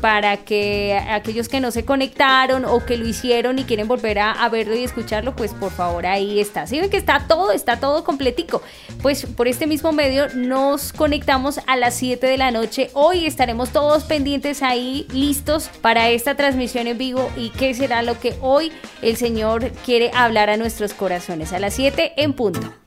para 0.00 0.36
que 0.38 1.00
aquellos 1.10 1.48
que 1.48 1.60
no 1.60 1.70
se 1.70 1.84
conectaron 1.84 2.64
o 2.64 2.84
que 2.84 2.96
lo 2.96 3.06
hicieron 3.06 3.58
y 3.58 3.64
quieren 3.64 3.88
volver 3.88 4.18
a, 4.18 4.32
a 4.32 4.48
verlo 4.48 4.76
y 4.76 4.84
escucharlo, 4.84 5.34
pues 5.34 5.52
por 5.52 5.72
favor 5.72 6.06
ahí 6.06 6.38
está. 6.38 6.66
Si 6.66 6.78
ven 6.78 6.90
que 6.90 6.96
está 6.96 7.26
todo, 7.26 7.52
está 7.52 7.80
todo 7.80 8.04
completico. 8.04 8.62
Pues 9.02 9.26
por 9.26 9.48
este 9.48 9.66
mismo 9.66 9.92
medio 9.92 10.28
nos 10.34 10.92
conectamos 10.92 11.60
a 11.66 11.76
las 11.76 11.94
7 11.94 12.24
de 12.26 12.38
la 12.38 12.50
noche. 12.50 12.90
Hoy 12.92 13.26
estaremos 13.26 13.70
todos 13.70 14.04
pendientes 14.04 14.62
ahí, 14.62 15.06
listos 15.12 15.70
para 15.80 16.08
esta 16.10 16.36
transmisión 16.36 16.86
en 16.86 16.98
vivo 16.98 17.30
y 17.36 17.50
qué 17.50 17.74
será 17.74 18.02
lo 18.02 18.18
que 18.20 18.36
hoy 18.40 18.70
el 19.02 19.16
Señor 19.16 19.70
quiere 19.84 20.10
hablar 20.14 20.50
a 20.50 20.56
nuestros 20.56 20.94
corazones. 20.94 21.52
A 21.52 21.58
las 21.58 21.74
7 21.74 22.12
en 22.16 22.32
punto. 22.32 22.85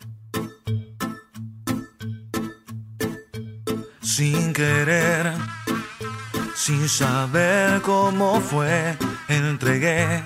Sin 4.20 4.52
querer, 4.52 5.32
sin 6.54 6.90
saber 6.90 7.82
cómo 7.82 8.42
fue, 8.42 8.98
entregué 9.30 10.24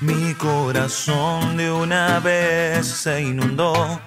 mi 0.00 0.32
corazón 0.34 1.56
de 1.56 1.72
una 1.72 2.20
vez 2.20 2.86
se 2.86 3.20
inundó. 3.20 4.00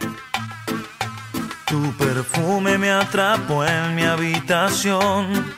Tu 1.65 1.81
perfume 1.97 2.77
me 2.77 2.91
atrapó 2.91 3.65
en 3.65 3.93
mi 3.93 4.03
habitación. 4.03 5.53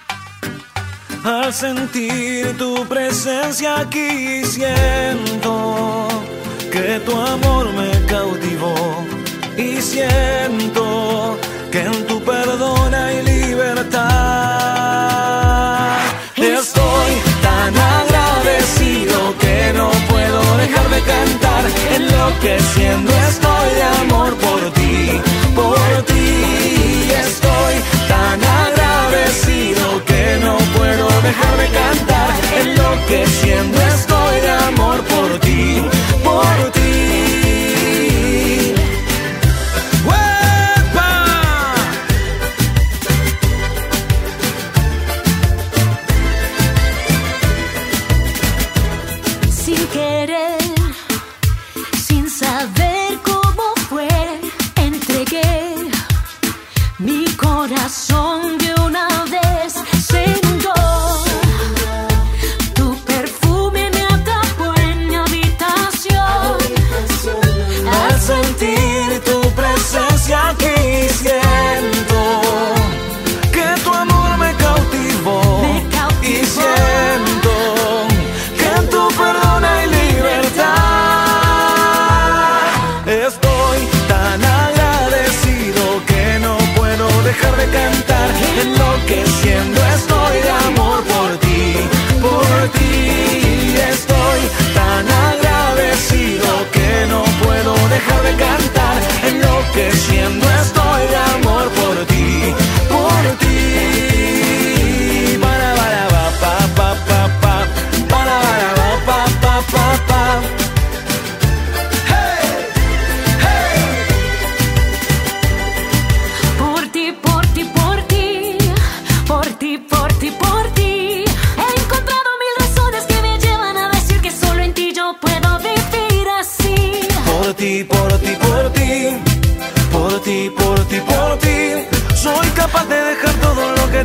Al 1.23 1.53
sentir 1.53 2.57
tu 2.57 2.83
presencia 2.87 3.81
aquí 3.81 4.43
siento 4.43 6.07
que 6.71 6.99
tu 7.05 7.15
amor 7.15 7.71
me 7.73 7.91
cautivó 8.07 9.05
y 9.55 9.79
siento 9.83 11.37
que 11.71 11.81
en 11.81 12.07
tu 12.07 12.21
perdón 12.21 12.93
hay 12.93 13.23
libertad. 13.23 13.97
Estoy 16.35 17.11
tan 17.41 17.75
agradecido 17.77 19.37
que 19.39 19.73
no 19.73 19.89
puedo 20.09 20.57
dejar 20.57 20.89
de 20.89 21.01
cantar, 21.01 21.63
enloqueciendo 21.95 23.11
estoy 23.29 23.69
de 23.75 23.83
amor 24.03 24.35
por 24.37 24.61
ti, 24.73 25.21
por 25.55 26.03
ti. 26.05 27.11
Estoy 27.25 27.73
tan 28.07 28.39
agradecido 28.63 30.05
que 30.05 30.39
no 30.43 30.57
puedo 30.77 31.07
dejar 31.27 31.57
de 31.57 31.67
cantar, 31.81 32.29
enloqueciendo 32.61 33.81
estoy 33.81 34.41
de 34.41 34.51
amor 34.69 34.99
por 35.03 35.39
ti, 35.39 35.83
por 36.23 36.71
ti. 36.71 36.76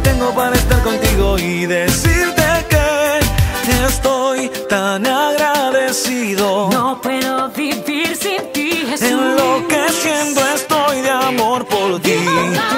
Tengo 0.03 0.35
para 0.35 0.55
estar 0.57 0.83
contigo 0.83 1.39
y 1.39 1.67
decirte 1.67 2.43
que 2.69 3.21
estoy 3.87 4.51
tan 4.69 5.07
agradecido. 5.07 6.69
No 6.71 7.01
puedo 7.01 7.49
vivir 7.51 8.17
sin 8.17 8.53
ti, 8.53 8.71
Jesús. 8.89 9.09
Enloqueciendo 9.09 10.41
estoy 10.55 11.01
de 11.01 11.11
amor 11.11 11.67
por 11.67 12.01
ti, 12.01 12.25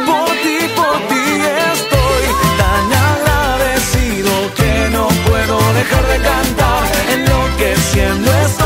por 0.06 0.30
ti, 0.44 0.58
por 0.76 0.96
ti 1.10 1.24
estoy 1.72 2.24
tan 2.62 2.86
agradecido 3.10 4.32
que 4.56 4.90
no 4.90 5.08
puedo 5.26 5.56
dejar 5.74 6.04
de 6.12 6.18
cantar. 6.28 6.82
Enloqueciendo 7.14 8.32
estoy 8.46 8.63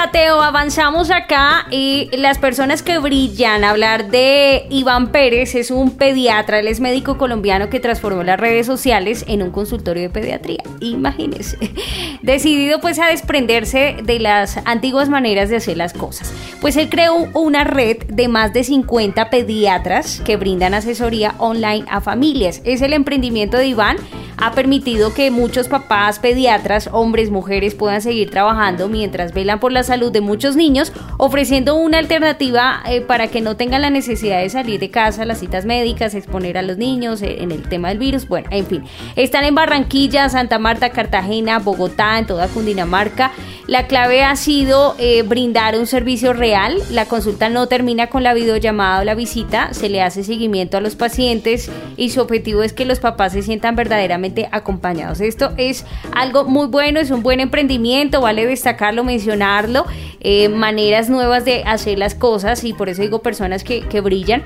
chateo, 0.00 0.40
avanzamos 0.40 1.10
acá 1.10 1.66
y 1.70 2.08
las 2.16 2.38
personas 2.38 2.82
que 2.82 2.96
brillan, 2.98 3.64
hablar 3.64 4.10
de 4.10 4.66
Iván 4.70 5.12
Pérez, 5.12 5.54
es 5.54 5.70
un 5.70 5.90
pediatra, 5.90 6.58
él 6.60 6.68
es 6.68 6.80
médico 6.80 7.18
colombiano 7.18 7.68
que 7.68 7.80
transformó 7.80 8.22
las 8.22 8.40
redes 8.40 8.64
sociales 8.64 9.26
en 9.28 9.42
un 9.42 9.50
consultorio 9.50 10.04
de 10.04 10.08
pediatría, 10.08 10.62
imagínense, 10.80 11.58
decidido 12.22 12.80
pues 12.80 12.98
a 12.98 13.08
desprenderse 13.08 13.96
de 14.02 14.20
las 14.20 14.58
antiguas 14.64 15.10
maneras 15.10 15.50
de 15.50 15.56
hacer 15.56 15.76
las 15.76 15.92
cosas. 15.92 16.32
Pues 16.62 16.78
él 16.78 16.88
creó 16.88 17.28
una 17.34 17.64
red 17.64 17.98
de 18.08 18.28
más 18.28 18.54
de 18.54 18.64
50 18.64 19.28
pediatras 19.28 20.22
que 20.24 20.38
brindan 20.38 20.72
asesoría 20.72 21.34
online 21.36 21.84
a 21.90 22.00
familias. 22.00 22.62
Es 22.64 22.80
el 22.80 22.94
emprendimiento 22.94 23.58
de 23.58 23.66
Iván, 23.66 23.98
ha 24.40 24.52
permitido 24.52 25.12
que 25.12 25.30
muchos 25.30 25.68
papás 25.68 26.18
pediatras, 26.18 26.88
hombres, 26.92 27.30
mujeres, 27.30 27.74
puedan 27.74 28.00
seguir 28.00 28.30
trabajando 28.30 28.88
mientras 28.88 29.34
velan 29.34 29.60
por 29.60 29.72
la 29.72 29.82
salud 29.82 30.10
de 30.10 30.20
muchos 30.20 30.56
niños, 30.56 30.92
ofreciendo 31.18 31.74
una 31.74 31.98
alternativa 31.98 32.82
eh, 32.86 33.00
para 33.00 33.28
que 33.28 33.40
no 33.40 33.56
tengan 33.56 33.82
la 33.82 33.90
necesidad 33.90 34.40
de 34.40 34.48
salir 34.48 34.80
de 34.80 34.90
casa, 34.90 35.24
las 35.24 35.40
citas 35.40 35.64
médicas, 35.66 36.14
exponer 36.14 36.56
a 36.58 36.62
los 36.62 36.78
niños 36.78 37.22
eh, 37.22 37.42
en 37.42 37.52
el 37.52 37.62
tema 37.62 37.88
del 37.88 37.98
virus. 37.98 38.26
Bueno, 38.26 38.48
en 38.50 38.66
fin, 38.66 38.84
están 39.16 39.44
en 39.44 39.54
Barranquilla, 39.54 40.28
Santa 40.28 40.58
Marta, 40.58 40.90
Cartagena, 40.90 41.58
Bogotá, 41.58 42.18
en 42.18 42.26
toda 42.26 42.48
Cundinamarca. 42.48 43.32
La 43.66 43.86
clave 43.86 44.22
ha 44.22 44.34
sido 44.36 44.94
eh, 44.98 45.22
brindar 45.22 45.78
un 45.78 45.86
servicio 45.86 46.32
real. 46.32 46.76
La 46.90 47.06
consulta 47.06 47.48
no 47.48 47.66
termina 47.68 48.08
con 48.08 48.22
la 48.22 48.34
videollamada 48.34 49.00
o 49.00 49.04
la 49.04 49.14
visita, 49.14 49.72
se 49.74 49.88
le 49.88 50.02
hace 50.02 50.24
seguimiento 50.24 50.76
a 50.76 50.80
los 50.80 50.96
pacientes 50.96 51.70
y 51.96 52.10
su 52.10 52.20
objetivo 52.20 52.62
es 52.62 52.72
que 52.72 52.84
los 52.84 53.00
papás 53.00 53.32
se 53.32 53.42
sientan 53.42 53.76
verdaderamente 53.76 54.48
acompañados. 54.50 55.20
Esto 55.20 55.52
es 55.56 55.84
algo 56.12 56.44
muy 56.44 56.66
bueno, 56.66 57.00
es 57.00 57.10
un 57.10 57.22
buen 57.22 57.40
emprendimiento, 57.40 58.20
vale 58.20 58.46
destacarlo, 58.46 59.04
mencionarlo, 59.04 59.86
eh, 60.20 60.48
maneras 60.48 61.08
nuevas 61.08 61.44
de 61.44 61.62
hacer 61.64 61.98
las 61.98 62.14
cosas 62.14 62.64
y 62.64 62.72
por 62.72 62.88
eso 62.88 63.02
digo 63.02 63.22
personas 63.22 63.62
que, 63.62 63.82
que 63.82 64.00
brillan. 64.00 64.42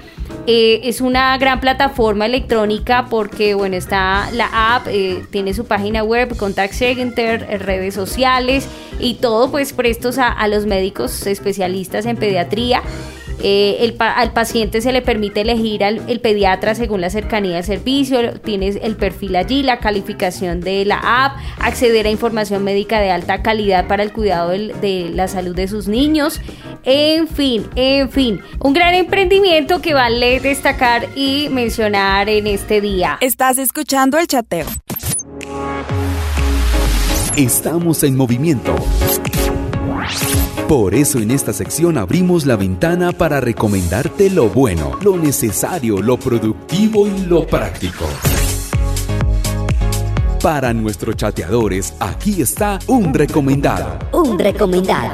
Eh, 0.47 0.81
es 0.85 1.01
una 1.01 1.37
gran 1.39 1.61
plataforma 1.61 2.27
electrónica 2.27 3.07
porque, 3.09 3.55
bueno, 3.55 3.77
está 3.77 4.29
la 4.33 4.77
app, 4.77 4.87
tiene 5.31 5.55
su 5.55 5.65
página 5.65 6.03
web, 6.03 6.37
contact 6.37 6.75
center, 6.75 7.63
redes 7.65 7.95
sociales 7.95 8.69
y 9.05 9.15
todo 9.15 9.51
pues 9.51 9.73
prestos 9.73 10.19
a, 10.19 10.29
a 10.29 10.49
los 10.49 10.67
médicos 10.67 11.27
especialistas 11.27 12.07
en 12.07 12.17
pediatría. 12.17 12.83
Eh, 13.43 13.95
al 13.99 14.33
paciente 14.33 14.81
se 14.81 14.93
le 14.93 15.03
permite 15.03 15.41
elegir 15.41 15.83
al 15.83 16.01
el 16.09 16.21
pediatra 16.21 16.75
según 16.77 17.01
la 17.01 17.11
cercanía 17.11 17.57
del 17.57 17.65
servicio, 17.65 18.41
tienes 18.41 18.79
el 18.81 18.95
perfil 18.97 19.35
allí, 19.37 19.63
la 19.65 19.81
calificación 19.81 20.61
de 20.61 20.85
la 20.85 21.01
app, 21.27 21.37
acceder 21.59 22.07
a 22.07 22.11
información 22.11 22.63
médica 22.63 23.01
de 23.01 23.11
alta 23.11 23.43
calidad 23.43 23.89
para 23.89 24.05
el 24.05 24.13
cuidado 24.13 24.51
del- 24.51 24.81
de 24.81 25.11
la 25.13 25.27
salud 25.27 25.55
de 25.55 25.67
sus 25.67 25.89
niños, 25.89 26.41
en 26.85 27.27
fin, 27.27 27.67
en 27.75 28.09
fin, 28.09 28.41
un 28.61 28.73
gran 28.73 28.95
emprendimiento 28.95 29.83
que 29.83 29.95
vale 29.95 30.39
destacar 30.39 31.09
y 31.17 31.49
mencionar 31.51 32.29
en 32.29 32.47
este 32.47 32.81
día. 32.81 33.19
Estás 33.21 33.59
escuchando 33.59 34.17
el 34.17 34.29
chateo. 34.29 34.67
Estamos 37.37 38.05
en 38.05 38.17
movimiento. 38.17 38.77
Por 40.69 40.95
eso 40.95 41.19
en 41.19 41.33
esta 41.33 41.53
sección 41.53 41.99
abrimos 41.99 42.47
la 42.47 42.55
ventana 42.55 43.11
para 43.11 43.41
recomendarte 43.41 44.31
lo 44.31 44.49
bueno, 44.49 44.93
lo 45.03 45.17
necesario, 45.17 46.01
lo 46.01 46.17
productivo 46.17 47.09
y 47.09 47.27
lo 47.27 47.45
práctico. 47.45 48.05
Para 50.41 50.73
nuestros 50.73 51.17
chateadores, 51.17 51.95
aquí 51.99 52.41
está 52.41 52.79
un 52.87 53.13
recomendado. 53.13 53.99
Un 54.13 54.39
recomendado. 54.39 55.11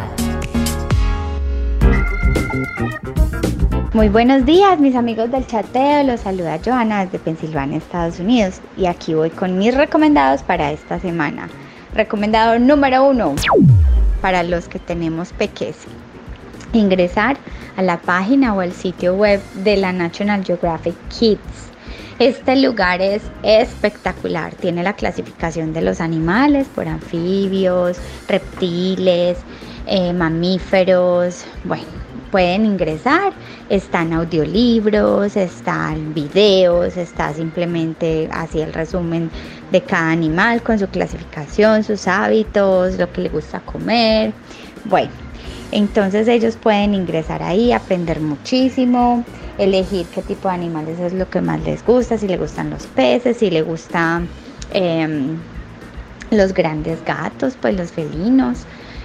Muy 3.94 4.10
buenos 4.10 4.44
días, 4.44 4.78
mis 4.78 4.94
amigos 4.94 5.30
del 5.30 5.46
chateo. 5.46 6.02
Los 6.02 6.20
saluda 6.20 6.60
Joana 6.62 7.06
desde 7.06 7.18
Pensilvania, 7.18 7.78
Estados 7.78 8.20
Unidos. 8.20 8.60
Y 8.76 8.84
aquí 8.84 9.14
voy 9.14 9.30
con 9.30 9.56
mis 9.56 9.74
recomendados 9.74 10.42
para 10.42 10.70
esta 10.70 11.00
semana. 11.00 11.48
Recomendado 11.94 12.58
número 12.58 13.04
uno 13.04 13.34
para 14.20 14.44
los 14.44 14.68
que 14.68 14.78
tenemos 14.78 15.32
peques. 15.32 15.76
Ingresar 16.72 17.36
a 17.76 17.82
la 17.82 17.98
página 17.98 18.54
o 18.54 18.60
al 18.60 18.72
sitio 18.72 19.14
web 19.14 19.40
de 19.64 19.76
la 19.76 19.92
National 19.92 20.44
Geographic 20.44 20.94
Kids. 21.08 21.70
Este 22.20 22.54
lugar 22.56 23.00
es 23.00 23.22
espectacular. 23.42 24.54
Tiene 24.54 24.84
la 24.84 24.92
clasificación 24.92 25.72
de 25.72 25.82
los 25.82 26.00
animales 26.00 26.68
por 26.74 26.86
anfibios, 26.86 27.96
reptiles, 28.28 29.38
eh, 29.86 30.12
mamíferos. 30.12 31.44
Bueno, 31.64 31.86
pueden 32.30 32.66
ingresar. 32.66 33.32
Están 33.68 34.12
audiolibros, 34.12 35.36
están 35.36 36.14
videos, 36.14 36.96
está 36.96 37.32
simplemente 37.34 38.28
así 38.32 38.60
el 38.60 38.72
resumen 38.72 39.30
de 39.70 39.82
cada 39.82 40.10
animal 40.10 40.62
con 40.62 40.78
su 40.78 40.88
clasificación, 40.88 41.84
sus 41.84 42.08
hábitos, 42.08 42.98
lo 42.98 43.12
que 43.12 43.22
le 43.22 43.28
gusta 43.28 43.60
comer. 43.60 44.32
Bueno, 44.84 45.10
entonces 45.72 46.26
ellos 46.28 46.56
pueden 46.56 46.94
ingresar 46.94 47.42
ahí, 47.42 47.72
aprender 47.72 48.20
muchísimo, 48.20 49.24
elegir 49.58 50.06
qué 50.06 50.22
tipo 50.22 50.48
de 50.48 50.54
animales 50.54 50.98
es 50.98 51.12
lo 51.12 51.28
que 51.28 51.40
más 51.40 51.60
les 51.62 51.84
gusta, 51.84 52.18
si 52.18 52.26
les 52.26 52.40
gustan 52.40 52.70
los 52.70 52.86
peces, 52.86 53.36
si 53.36 53.50
les 53.50 53.64
gustan 53.64 54.28
em, 54.72 55.36
los 56.30 56.52
grandes 56.54 57.04
gatos, 57.04 57.56
pues 57.60 57.76
los 57.76 57.92
felinos. 57.92 58.64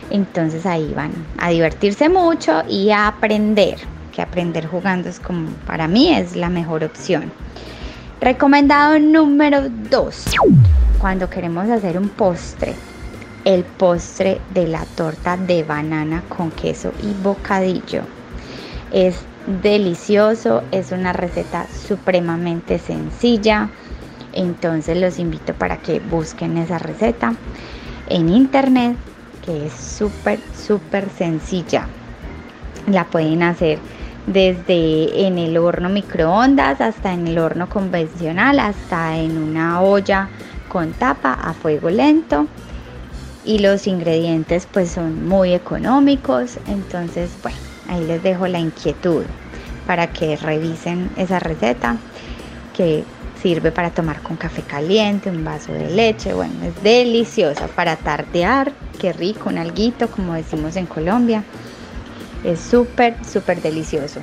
Entonces 0.09 0.65
ahí 0.65 0.91
van 0.95 1.11
a 1.37 1.49
divertirse 1.49 2.09
mucho 2.09 2.63
y 2.69 2.91
a 2.91 3.07
aprender, 3.07 3.77
que 4.13 4.21
aprender 4.21 4.65
jugando 4.67 5.09
es 5.09 5.19
como 5.19 5.49
para 5.67 5.87
mí 5.87 6.13
es 6.13 6.35
la 6.35 6.49
mejor 6.49 6.83
opción. 6.83 7.31
Recomendado 8.21 8.97
número 8.97 9.69
2. 9.69 10.25
Cuando 10.99 11.29
queremos 11.29 11.69
hacer 11.69 11.97
un 11.97 12.07
postre, 12.07 12.73
el 13.43 13.65
postre 13.65 14.39
de 14.53 14.67
la 14.67 14.85
torta 14.95 15.35
de 15.35 15.63
banana 15.63 16.23
con 16.29 16.49
queso 16.49 16.93
y 17.03 17.11
bocadillo. 17.21 18.03
Es 18.93 19.17
delicioso, 19.61 20.63
es 20.71 20.93
una 20.93 21.11
receta 21.11 21.67
supremamente 21.67 22.79
sencilla. 22.79 23.69
Entonces 24.31 24.97
los 24.97 25.19
invito 25.19 25.53
para 25.53 25.77
que 25.77 25.99
busquen 25.99 26.57
esa 26.57 26.79
receta 26.79 27.35
en 28.07 28.29
internet, 28.29 28.95
que 29.45 29.67
es 29.67 29.73
súper, 29.73 30.39
súper 30.55 31.09
sencilla. 31.09 31.87
La 32.87 33.03
pueden 33.03 33.43
hacer 33.43 33.77
desde 34.27 35.27
en 35.27 35.37
el 35.37 35.57
horno 35.57 35.89
microondas 35.89 36.81
hasta 36.81 37.13
en 37.13 37.27
el 37.27 37.37
horno 37.37 37.69
convencional, 37.69 38.59
hasta 38.59 39.17
en 39.17 39.37
una 39.37 39.81
olla 39.81 40.29
con 40.67 40.93
tapa 40.93 41.33
a 41.33 41.53
fuego 41.53 41.89
lento. 41.89 42.47
Y 43.43 43.59
los 43.59 43.85
ingredientes 43.85 44.67
pues 44.71 44.89
son 44.89 45.27
muy 45.27 45.53
económicos, 45.53 46.57
entonces 46.67 47.29
bueno, 47.43 47.57
ahí 47.87 48.03
les 48.05 48.23
dejo 48.23 48.47
la 48.47 48.59
inquietud 48.59 49.23
para 49.85 50.07
que 50.07 50.35
revisen 50.35 51.11
esa 51.15 51.37
receta 51.37 51.97
que 52.75 53.03
sirve 53.41 53.71
para 53.71 53.91
tomar 53.91 54.21
con 54.21 54.37
café 54.37 54.63
caliente, 54.63 55.29
un 55.29 55.45
vaso 55.45 55.71
de 55.71 55.91
leche, 55.91 56.33
bueno, 56.33 56.55
es 56.63 56.81
deliciosa 56.81 57.67
para 57.67 57.95
tardear, 57.95 58.71
qué 58.99 59.13
rico, 59.13 59.49
un 59.49 59.59
alguito 59.59 60.07
como 60.07 60.33
decimos 60.33 60.75
en 60.75 60.87
Colombia. 60.87 61.43
Es 62.45 62.59
súper, 62.59 63.15
súper 63.25 63.59
delicioso. 63.59 64.19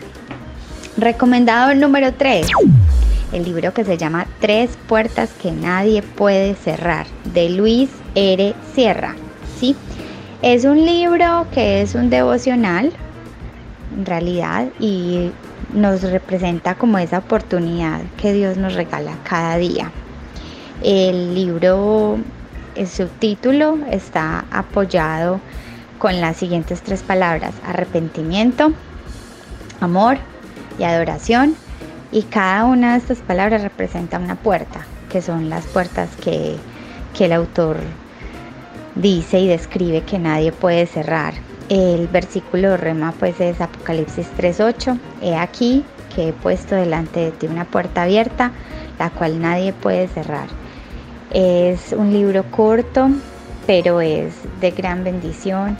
Recomendado 0.96 1.74
número 1.74 2.12
3. 2.12 2.46
El 3.32 3.44
libro 3.44 3.74
que 3.74 3.84
se 3.84 3.98
llama 3.98 4.26
Tres 4.40 4.78
puertas 4.86 5.30
que 5.42 5.50
nadie 5.50 6.02
puede 6.02 6.54
cerrar, 6.54 7.06
de 7.24 7.50
Luis 7.50 7.90
R. 8.14 8.54
Sierra. 8.74 9.16
¿sí? 9.58 9.74
Es 10.40 10.64
un 10.64 10.84
libro 10.84 11.48
que 11.52 11.82
es 11.82 11.96
un 11.96 12.10
devocional, 12.10 12.92
en 13.96 14.06
realidad, 14.06 14.68
y 14.78 15.32
nos 15.74 16.02
representa 16.02 16.76
como 16.76 16.98
esa 16.98 17.18
oportunidad 17.18 18.02
que 18.18 18.32
Dios 18.32 18.56
nos 18.56 18.74
regala 18.74 19.16
cada 19.28 19.56
día. 19.56 19.90
El 20.84 21.34
libro, 21.34 22.18
el 22.76 22.86
subtítulo 22.86 23.78
está 23.90 24.44
apoyado 24.52 25.40
con 26.02 26.20
las 26.20 26.36
siguientes 26.36 26.82
tres 26.82 27.00
palabras, 27.04 27.54
arrepentimiento, 27.64 28.72
amor 29.78 30.16
y 30.76 30.82
adoración. 30.82 31.54
Y 32.10 32.22
cada 32.22 32.64
una 32.64 32.94
de 32.94 32.98
estas 32.98 33.18
palabras 33.18 33.62
representa 33.62 34.18
una 34.18 34.34
puerta, 34.34 34.80
que 35.12 35.22
son 35.22 35.48
las 35.48 35.64
puertas 35.66 36.10
que, 36.16 36.56
que 37.16 37.26
el 37.26 37.32
autor 37.32 37.76
dice 38.96 39.38
y 39.38 39.46
describe 39.46 40.02
que 40.02 40.18
nadie 40.18 40.50
puede 40.50 40.86
cerrar. 40.86 41.34
El 41.68 42.08
versículo 42.08 42.76
rema 42.76 43.12
pues 43.12 43.40
es 43.40 43.60
Apocalipsis 43.60 44.26
3.8. 44.36 44.98
He 45.22 45.36
aquí 45.36 45.84
que 46.16 46.30
he 46.30 46.32
puesto 46.32 46.74
delante 46.74 47.20
de 47.20 47.30
ti 47.30 47.46
una 47.46 47.64
puerta 47.64 48.02
abierta, 48.02 48.50
la 48.98 49.10
cual 49.10 49.40
nadie 49.40 49.72
puede 49.72 50.08
cerrar. 50.08 50.48
Es 51.30 51.92
un 51.96 52.12
libro 52.12 52.42
corto, 52.50 53.08
pero 53.66 54.00
es 54.00 54.34
de 54.60 54.70
gran 54.72 55.04
bendición. 55.04 55.76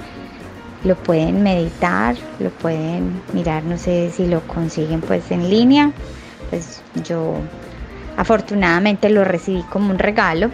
Lo 0.85 0.97
pueden 0.97 1.43
meditar, 1.43 2.17
lo 2.41 2.51
pueden 2.51 3.23
mirar, 3.33 3.63
no 3.65 3.79
sé 3.79 4.11
si 4.11 4.27
lo 4.27 4.41
consiguen 4.47 5.01
pues 5.01 5.31
en 5.31 5.49
línea. 5.49 5.93
Pues 6.51 6.83
yo 7.05 7.35
afortunadamente 8.17 9.09
lo 9.11 9.25
recibí 9.25 9.63
como 9.65 9.91
un 9.91 9.99
regalo, 9.99 10.51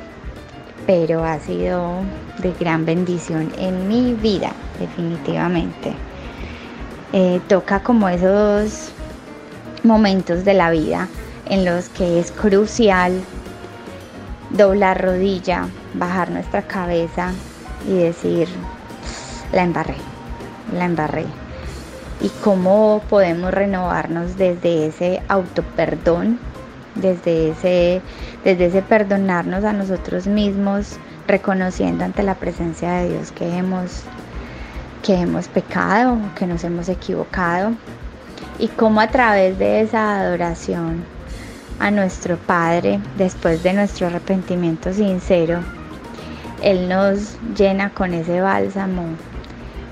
pero 0.87 1.25
ha 1.25 1.39
sido 1.41 2.03
de 2.39 2.53
gran 2.61 2.85
bendición 2.85 3.53
en 3.59 3.89
mi 3.89 4.15
vida, 4.15 4.53
definitivamente. 4.79 5.95
Eh, 7.13 7.41
toca 7.49 7.81
como 7.81 8.09
esos 8.09 8.91
momentos 9.83 10.45
de 10.45 10.55
la 10.55 10.71
vida 10.71 11.09
en 11.47 11.65
los 11.65 11.89
que 11.89 12.21
es 12.21 12.31
crucial 12.33 13.23
doblar 14.51 15.03
rodilla, 15.03 15.69
bajar 15.95 16.31
nuestra 16.31 16.63
cabeza 16.63 17.33
y 17.87 17.95
decir, 17.95 18.49
la 19.53 19.63
embarré, 19.63 19.97
la 20.73 20.85
embarré. 20.85 21.27
Y 22.21 22.31
cómo 22.43 23.03
podemos 23.09 23.53
renovarnos 23.53 24.37
desde 24.37 24.87
ese 24.87 25.23
autoperdón, 25.29 26.39
desde 26.97 27.51
ese, 27.51 28.03
desde 28.45 28.67
ese 28.67 28.83
perdonarnos 28.83 29.65
a 29.65 29.73
nosotros 29.73 30.27
mismos, 30.27 30.99
reconociendo 31.29 32.05
ante 32.05 32.23
la 32.23 32.35
presencia 32.35 32.93
de 32.95 33.11
Dios 33.11 33.31
que 33.33 33.57
hemos, 33.57 34.03
que 35.03 35.15
hemos 35.15 35.47
pecado, 35.47 36.19
que 36.35 36.47
nos 36.47 36.65
hemos 36.65 36.89
equivocado. 36.89 37.73
Y 38.59 38.69
cómo 38.69 39.01
a 39.01 39.09
través 39.09 39.59
de 39.59 39.81
esa 39.81 40.21
adoración 40.21 41.05
a 41.79 41.93
nuestro 41.93 42.37
Padre, 42.37 42.99
después 43.17 43.63
de 43.63 43.73
nuestro 43.73 44.09
arrepentimiento 44.09 44.93
sincero, 44.93 45.61
Él 46.63 46.89
nos 46.89 47.39
llena 47.57 47.91
con 47.91 48.15
ese 48.15 48.41
bálsamo 48.41 49.05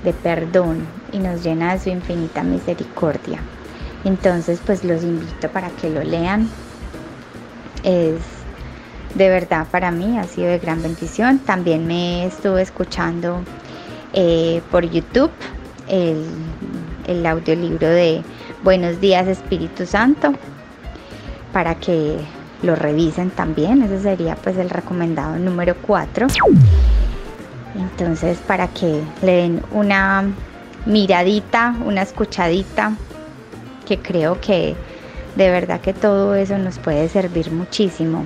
de 0.03 0.13
perdón 0.13 0.85
y 1.11 1.19
nos 1.19 1.43
llena 1.43 1.73
de 1.73 1.79
su 1.79 1.89
infinita 1.89 2.43
misericordia. 2.43 3.39
Entonces, 4.03 4.61
pues 4.65 4.83
los 4.83 5.03
invito 5.03 5.49
para 5.49 5.69
que 5.69 5.89
lo 5.89 6.03
lean. 6.03 6.49
Es 7.83 8.21
de 9.15 9.29
verdad 9.29 9.65
para 9.71 9.89
mí 9.91 10.17
ha 10.17 10.23
sido 10.25 10.49
de 10.49 10.59
gran 10.59 10.81
bendición. 10.81 11.39
También 11.39 11.87
me 11.87 12.25
estuve 12.25 12.61
escuchando 12.61 13.41
eh, 14.13 14.61
por 14.71 14.89
YouTube 14.89 15.31
el, 15.87 16.25
el 17.07 17.25
audiolibro 17.25 17.87
de 17.87 18.23
Buenos 18.63 18.99
días 18.99 19.27
Espíritu 19.27 19.85
Santo 19.85 20.33
para 21.53 21.75
que 21.75 22.17
lo 22.63 22.75
revisen 22.75 23.29
también. 23.29 23.81
Ese 23.81 24.01
sería 24.01 24.35
pues 24.35 24.57
el 24.57 24.69
recomendado 24.69 25.37
número 25.37 25.75
4. 25.81 26.27
Entonces 27.77 28.37
para 28.39 28.67
que 28.67 29.01
le 29.21 29.31
den 29.33 29.63
una 29.71 30.25
miradita, 30.85 31.75
una 31.85 32.01
escuchadita, 32.01 32.93
que 33.85 33.99
creo 33.99 34.39
que 34.41 34.75
de 35.35 35.51
verdad 35.51 35.79
que 35.79 35.93
todo 35.93 36.35
eso 36.35 36.57
nos 36.57 36.79
puede 36.79 37.07
servir 37.09 37.51
muchísimo. 37.51 38.25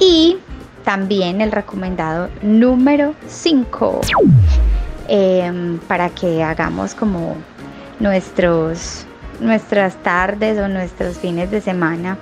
Y 0.00 0.38
también 0.84 1.40
el 1.40 1.52
recomendado 1.52 2.28
número 2.42 3.14
5 3.26 4.00
em, 5.08 5.78
para 5.78 6.10
que 6.10 6.42
hagamos 6.42 6.94
como 6.94 7.36
nuestros 8.00 9.06
nuestras 9.40 9.96
tardes 10.02 10.58
o 10.58 10.68
nuestros 10.68 11.18
fines 11.18 11.50
de 11.50 11.60
semana 11.60 12.18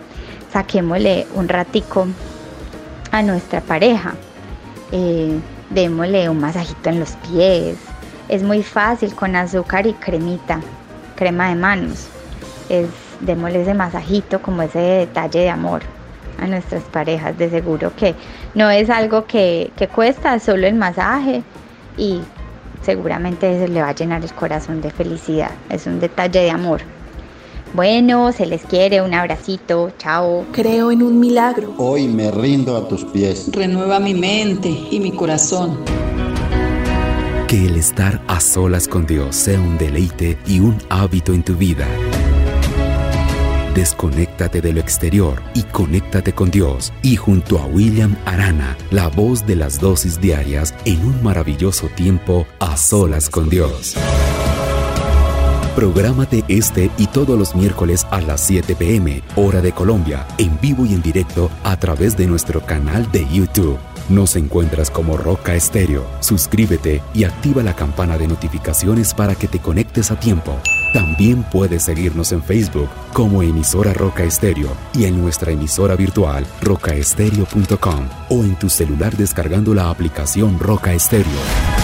saquémosle 0.53 1.27
un 1.35 1.49
ratico 1.49 2.07
a 3.11 3.23
nuestra 3.23 3.61
pareja 3.61 4.15
eh, 4.93 5.39
démosle 5.75 6.29
un 6.29 6.41
masajito 6.41 6.91
en 6.91 7.01
los 7.01 7.13
pies 7.29 7.77
es 8.29 8.43
muy 8.43 8.63
fácil 8.63 9.15
con 9.15 9.37
azúcar 9.37 9.87
y 9.87 9.93
cremita 9.95 10.61
crema 11.17 11.49
de 11.49 11.55
manos 11.55 12.09
es 12.69 12.89
démosle 13.23 13.63
ese 13.63 13.75
masajito 13.75 14.43
como 14.43 14.63
ese 14.63 14.79
detalle 14.79 15.41
de 15.41 15.51
amor 15.51 15.83
a 16.41 16.47
nuestras 16.47 16.83
parejas. 16.85 17.37
De 17.39 17.49
seguro 17.51 17.93
que 17.97 18.15
no 18.55 18.71
es 18.71 18.91
algo 18.91 19.27
que, 19.27 19.71
que 19.77 19.89
cuesta, 19.89 20.39
solo 20.39 20.67
el 20.67 20.75
masaje 20.75 21.43
y 21.97 22.21
seguramente 22.83 23.57
eso 23.57 23.73
le 23.73 23.81
va 23.81 23.89
a 23.89 23.95
llenar 23.95 24.23
el 24.23 24.33
corazón 24.33 24.81
de 24.81 24.91
felicidad. 24.91 25.51
Es 25.71 25.87
un 25.87 26.01
detalle 26.01 26.41
de 26.41 26.51
amor. 26.51 26.81
Bueno, 27.75 28.33
se 28.33 28.45
les 28.45 28.63
quiere, 28.65 29.01
un 29.01 29.15
abracito, 29.15 29.93
chao. 29.97 30.45
Creo 30.53 30.93
en 30.93 31.03
un 31.03 31.19
milagro. 31.19 31.75
Hoy 31.79 32.07
me 32.07 32.31
rindo 32.31 32.77
a 32.77 32.87
tus 32.87 33.03
pies. 33.07 33.51
Renueva 33.51 33.99
mi 33.99 34.13
mente 34.13 34.69
y 34.69 35.01
mi 35.01 35.11
corazón. 35.11 35.79
Que 37.49 37.67
el 37.67 37.77
estar 37.77 38.21
a 38.29 38.41
solas 38.41 38.87
con 38.87 39.07
Dios 39.07 39.35
sea 39.37 39.59
un 39.59 39.79
deleite 39.79 40.37
y 40.47 40.61
un 40.61 40.77
hábito 40.91 41.33
en 41.33 41.43
tu 41.43 41.55
vida. 41.55 41.87
Desconéctate 43.75 44.61
de 44.61 44.75
lo 44.75 44.81
exterior 44.81 45.43
y 45.55 45.63
conéctate 45.63 46.35
con 46.35 46.51
Dios. 46.51 46.93
Y 47.03 47.17
junto 47.17 47.59
a 47.59 47.65
William 47.65 48.17
Arana, 48.27 48.77
la 48.91 49.09
voz 49.09 49.47
de 49.47 49.57
las 49.57 49.81
dosis 49.81 50.21
diarias 50.21 50.75
en 50.85 51.01
un 51.07 51.23
maravilloso 51.23 51.87
tiempo 51.87 52.47
a 52.61 52.77
solas 52.77 53.31
con 53.31 53.49
Dios. 53.49 53.97
Prográmate 55.75 56.45
este 56.49 56.91
y 56.99 57.07
todos 57.07 57.39
los 57.39 57.55
miércoles 57.55 58.07
a 58.11 58.21
las 58.21 58.43
7 58.43 58.77
pm, 58.77 59.23
hora 59.37 59.63
de 59.63 59.73
Colombia, 59.73 60.27
en 60.37 60.61
vivo 60.61 60.85
y 60.85 60.93
en 60.93 61.01
directo 61.01 61.51
a 61.65 61.79
través 61.79 62.15
de 62.15 62.27
nuestro 62.27 62.61
canal 62.61 63.11
de 63.11 63.27
YouTube. 63.33 63.79
Nos 64.11 64.37
encuentras 64.37 64.91
como 64.91 65.17
Roca 65.17 65.55
Estéreo. 65.55 66.05
Suscríbete 66.21 67.01
y 67.15 67.25
activa 67.25 67.63
la 67.63 67.75
campana 67.75 68.19
de 68.19 68.29
notificaciones 68.29 69.15
para 69.15 69.35
que 69.35 69.49
te 69.49 69.61
conectes 69.61 70.11
a 70.11 70.21
tiempo. 70.21 70.59
También 70.93 71.43
puedes 71.43 71.85
seguirnos 71.85 72.33
en 72.33 72.43
Facebook 72.43 72.91
como 73.15 73.43
emisora 73.43 73.95
Roca 73.95 74.25
Estéreo 74.25 74.77
y 74.93 75.07
en 75.07 75.23
nuestra 75.23 75.53
emisora 75.53 75.97
virtual 75.97 76.45
rocaestereo.com 76.61 78.09
o 78.29 78.45
en 78.45 78.57
tu 78.57 78.69
celular 78.69 79.17
descargando 79.17 79.73
la 79.73 79.89
aplicación 79.89 80.59
Roca 80.59 80.93
Estéreo. 80.93 81.82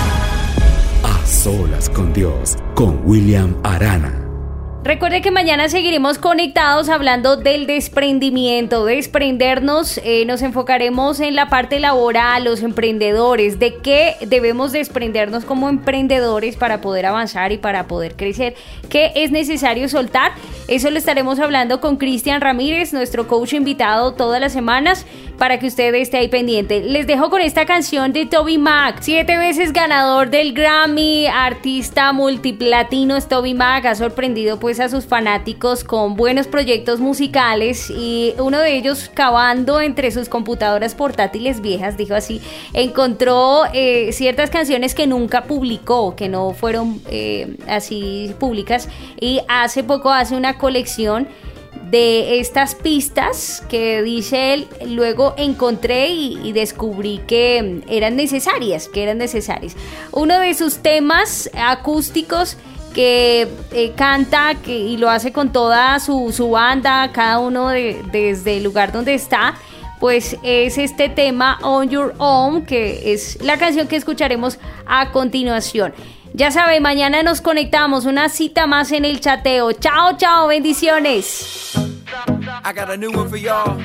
Solas 1.39 1.89
con 1.89 2.13
Dios, 2.13 2.57
con 2.75 3.01
William 3.05 3.55
Arana. 3.63 4.18
Recuerde 4.89 5.21
que 5.21 5.31
mañana 5.31 5.69
seguiremos 5.69 6.17
conectados 6.17 6.89
hablando 6.89 7.37
del 7.37 7.67
desprendimiento, 7.67 8.87
desprendernos, 8.87 10.01
eh, 10.03 10.25
nos 10.25 10.41
enfocaremos 10.41 11.21
en 11.21 11.37
la 11.37 11.51
parte 11.51 11.79
laboral, 11.79 12.45
los 12.45 12.63
emprendedores, 12.63 13.59
de 13.59 13.75
qué 13.83 14.17
debemos 14.23 14.73
desprendernos 14.73 15.45
como 15.45 15.69
emprendedores 15.69 16.57
para 16.57 16.81
poder 16.81 17.05
avanzar 17.05 17.53
y 17.53 17.59
para 17.59 17.87
poder 17.87 18.17
crecer, 18.17 18.55
qué 18.89 19.13
es 19.15 19.31
necesario 19.31 19.91
soltar. 19.91 20.33
Eso 20.69 20.91
lo 20.91 20.97
estaremos 20.97 21.39
hablando 21.39 21.83
con 21.83 21.99
Cristian 21.99 22.41
Ramírez, 22.41 22.95
nuestro 22.95 23.29
coach 23.29 23.53
invitado 23.53 24.15
todas 24.15 24.41
las 24.41 24.55
semanas, 24.55 25.05
para 25.37 25.59
que 25.59 25.67
usted 25.67 25.95
esté 25.95 26.17
ahí 26.17 26.29
pendiente. 26.29 26.81
Les 26.81 27.07
dejo 27.07 27.31
con 27.31 27.41
esta 27.41 27.65
canción 27.65 28.13
de 28.13 28.27
Toby 28.27 28.59
Mac, 28.59 28.97
siete 29.01 29.37
veces 29.39 29.73
ganador 29.73 30.31
del 30.31 30.53
Grammy, 30.53 31.27
artista 31.27 32.13
multiplatino 32.13 33.17
es 33.17 33.29
Toby 33.29 33.55
Mac, 33.55 33.85
ha 33.87 33.95
sorprendido 33.95 34.59
pues 34.59 34.78
a 34.81 34.89
sus 34.89 35.07
fanáticos 35.07 35.85
con 35.85 36.15
buenos 36.15 36.47
proyectos 36.47 37.01
musicales 37.01 37.91
y 37.91 38.35
uno 38.39 38.59
de 38.59 38.77
ellos 38.77 39.11
cavando 39.13 39.81
entre 39.81 40.11
sus 40.11 40.29
computadoras 40.29 40.95
portátiles 40.95 41.61
viejas, 41.61 41.97
dijo 41.97 42.15
así, 42.15 42.41
encontró 42.73 43.65
eh, 43.73 44.13
ciertas 44.13 44.51
canciones 44.51 44.95
que 44.95 45.07
nunca 45.07 45.45
publicó, 45.45 46.15
que 46.17 46.29
no 46.29 46.53
fueron 46.53 47.01
eh, 47.11 47.57
así 47.67 48.35
públicas 48.39 48.89
y 49.21 49.41
hace 49.49 49.85
poco 49.85 50.11
hace 50.11 50.37
una 50.37 50.59
colección 50.59 51.29
de 51.91 52.41
estas 52.41 52.75
pistas 52.75 53.63
que 53.69 54.03
dice 54.03 54.55
él, 54.55 54.69
luego 54.87 55.35
encontré 55.39 56.09
y, 56.09 56.39
y, 56.43 56.53
descubrí 56.53 57.21
que 57.27 57.83
eran 57.89 58.17
necesarias, 58.17 58.89
que 58.89 59.03
eran 59.03 59.19
necesarias. 59.19 59.75
Uno 60.13 60.39
de 60.41 60.53
sus 60.55 60.79
temas 60.79 61.51
acústicos 61.55 62.57
que 62.99 63.47
eh, 63.71 63.93
canta 63.95 64.57
que, 64.57 64.77
y 64.77 64.97
lo 64.97 65.09
hace 65.09 65.33
con 65.33 65.53
toda 65.53 66.01
su, 66.01 66.33
su 66.33 66.51
banda, 66.51 67.13
cada 67.13 67.39
uno 67.39 67.69
de- 67.69 68.03
desde 68.11 68.57
el 68.57 68.65
lugar 68.65 68.91
donde 68.91 69.15
está, 69.15 69.55
pues 70.01 70.37
es 70.43 70.79
este 70.79 71.09
tema 71.09 71.61
On 71.63 71.89
Your 71.89 72.13
Own, 72.19 72.67
que 72.67 73.13
es 73.13 73.41
la 73.41 73.57
canción 73.57 73.87
que 73.87 73.95
escucharemos 73.95 74.59
a 74.85 75.13
continuación. 75.13 75.95
Ya 76.35 76.51
sabe, 76.51 76.81
mañana 76.81 77.23
nos 77.23 77.41
conectamos, 77.41 78.05
una 78.05 78.29
cita 78.29 78.67
más 78.67 78.91
en 78.91 79.05
el 79.05 79.21
chateo. 79.21 79.71
Chao, 79.75 80.17
chao, 80.17 80.49
bendiciones. 80.49 81.75
I 82.65 82.73
got 82.75 82.91
a 82.91 82.97
new 82.97 83.13
one 83.17 83.29
for 83.29 83.39
y'all. 83.39 83.79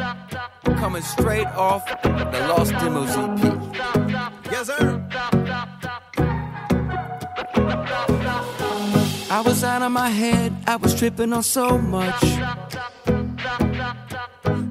Yes, 4.49 4.65
sir. 4.65 4.99
I 9.43 9.45
was 9.45 9.61
out 9.61 9.81
of 9.81 9.91
my 9.91 10.07
head, 10.07 10.55
I 10.65 10.77
was 10.77 10.95
tripping 10.97 11.33
on 11.33 11.43
so 11.43 11.77
much. 11.77 12.23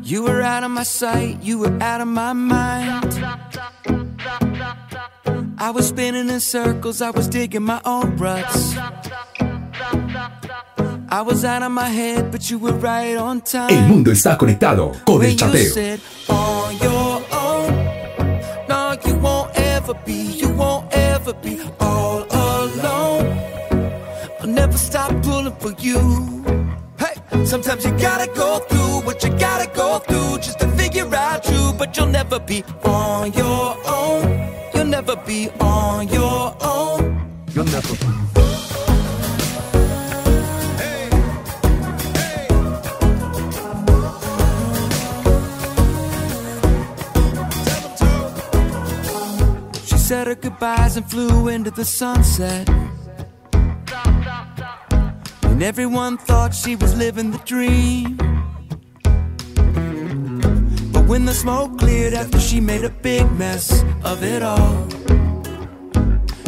You 0.02 0.22
were 0.22 0.40
out 0.40 0.64
of 0.64 0.70
my 0.70 0.82
sight, 0.82 1.42
you 1.42 1.58
were 1.58 1.76
out 1.82 2.00
of 2.00 2.08
my 2.08 2.32
mind. 2.32 3.12
I 5.58 5.70
was 5.74 5.88
spinning 5.88 6.30
in 6.30 6.40
circles, 6.40 7.02
I 7.02 7.10
was 7.10 7.28
digging 7.28 7.64
my 7.64 7.82
own 7.84 8.16
ruts. 8.16 8.74
I 11.10 11.20
was 11.20 11.44
out 11.44 11.62
of 11.62 11.70
my 11.70 11.90
head, 11.90 12.32
but 12.32 12.50
you 12.50 12.58
were 12.58 12.72
right 12.72 13.14
on 13.18 13.42
time. 13.42 13.68
El 13.74 13.88
mundo 13.88 14.10
está 14.10 14.38
conectado 14.38 14.92
con 15.04 15.16
el 15.16 15.18
When 15.18 15.30
you 15.32 15.36
chateo. 15.36 15.70
said 15.74 16.00
on 16.30 16.78
your 16.78 17.22
own, 17.30 18.68
no, 18.70 18.96
you 19.06 19.16
won't 19.16 19.50
ever 19.54 19.92
be, 20.06 20.14
you 20.14 20.48
won't 20.48 20.90
ever 20.94 21.34
be 21.34 21.60
all. 21.78 22.21
I'll 24.42 24.48
never 24.48 24.76
stop 24.76 25.10
pulling 25.22 25.54
for 25.54 25.70
you. 25.78 26.00
Hey, 26.98 27.44
sometimes 27.44 27.84
you 27.84 27.92
gotta 27.92 28.26
go 28.34 28.58
through 28.58 29.06
what 29.06 29.22
you 29.22 29.30
gotta 29.38 29.70
go 29.72 30.00
through 30.00 30.38
just 30.38 30.58
to 30.58 30.66
figure 30.70 31.14
out 31.14 31.48
you, 31.48 31.72
but 31.78 31.96
you'll 31.96 32.08
never 32.08 32.40
be 32.40 32.64
on 32.82 33.32
your 33.34 33.76
own. 33.86 34.50
You'll 34.74 34.86
never 34.86 35.14
be 35.14 35.48
on 35.60 36.08
your 36.08 36.56
own. 36.60 37.30
You'll 37.54 37.66
never 37.66 37.94
be. 37.94 38.06
She 49.86 49.98
said 49.98 50.26
her 50.26 50.34
goodbyes 50.34 50.96
and 50.96 51.08
flew 51.08 51.46
into 51.46 51.70
the 51.70 51.84
sunset. 51.84 52.68
And 55.62 55.68
everyone 55.68 56.18
thought 56.18 56.52
she 56.52 56.74
was 56.74 56.96
living 56.96 57.30
the 57.30 57.38
dream. 57.44 58.16
But 60.92 61.04
when 61.06 61.24
the 61.24 61.32
smoke 61.32 61.78
cleared 61.78 62.14
after 62.14 62.40
she 62.40 62.58
made 62.58 62.82
a 62.82 62.88
big 62.88 63.30
mess 63.38 63.84
of 64.02 64.24
it 64.24 64.42
all, 64.42 64.88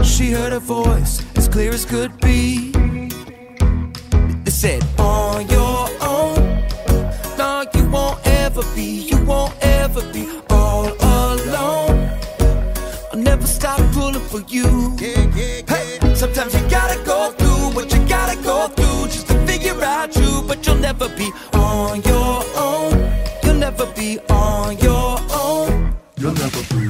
she 0.03 0.33
heard 0.33 0.53
a 0.53 0.59
voice 0.59 1.23
as 1.37 1.47
clear 1.47 1.71
as 1.71 1.85
could 1.85 2.19
be. 2.23 2.73
It 4.47 4.51
said, 4.51 4.83
On 4.99 5.47
your 5.47 5.89
own. 6.01 6.35
No, 7.39 7.65
you 7.73 7.89
won't 7.91 8.19
ever 8.27 8.63
be, 8.75 9.07
you 9.11 9.25
won't 9.25 9.55
ever 9.61 10.03
be 10.13 10.27
all 10.51 10.89
alone. 10.89 12.11
I'll 13.13 13.23
never 13.31 13.47
stop 13.47 13.79
pulling 13.93 14.27
for 14.33 14.41
you. 14.49 14.97
Hey, 14.99 16.04
sometimes 16.25 16.55
you 16.55 16.71
gotta 16.71 16.99
go 17.05 17.31
through 17.33 17.75
what 17.77 17.93
you 17.93 18.01
gotta 18.09 18.37
go 18.43 18.69
through 18.69 19.09
just 19.09 19.27
to 19.29 19.35
figure 19.47 19.79
out 19.83 20.17
you, 20.17 20.43
but 20.49 20.67
you'll 20.67 20.77
never 20.77 21.09
be 21.11 21.31
on 21.53 22.01
your 22.03 22.43
own. 22.57 22.93
You'll 23.43 23.61
never 23.67 23.87
be 23.95 24.19
on 24.31 24.79
your 24.79 25.19
own. 25.31 25.95
You'll 26.17 26.33
never 26.33 26.63
be. 26.71 26.83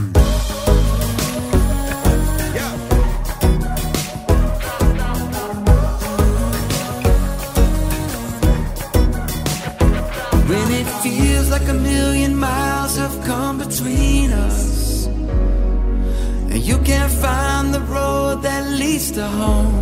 When 10.51 10.71
it 10.81 10.89
feels 11.03 11.51
like 11.51 11.67
a 11.69 11.75
million 11.75 12.37
miles 12.37 12.97
have 12.97 13.17
come 13.25 13.59
between 13.59 14.31
us 14.31 14.84
You 16.55 16.79
can't 16.79 17.13
find 17.13 17.75
the 17.75 17.81
road 17.81 18.43
that 18.43 18.71
leads 18.71 19.11
to 19.13 19.27
home. 19.27 19.75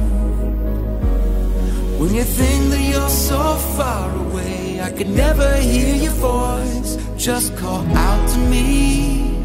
When 1.98 2.14
you 2.14 2.24
think 2.24 2.70
that 2.70 2.80
you're 2.80 3.08
so 3.08 3.54
far 3.76 4.10
away 4.26 4.80
I 4.80 4.90
could 4.90 5.10
never 5.10 5.54
hear 5.56 5.94
your 5.94 6.12
voice. 6.12 6.96
Just 7.16 7.56
call 7.56 7.86
out 7.96 8.28
to 8.30 8.38
me. 8.38 9.36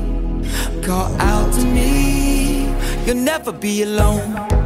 Call 0.81 1.11
out 1.21 1.53
to 1.53 1.65
me. 1.65 2.65
You'll 3.05 3.23
never 3.23 3.51
be 3.51 3.83
alone 3.83 4.56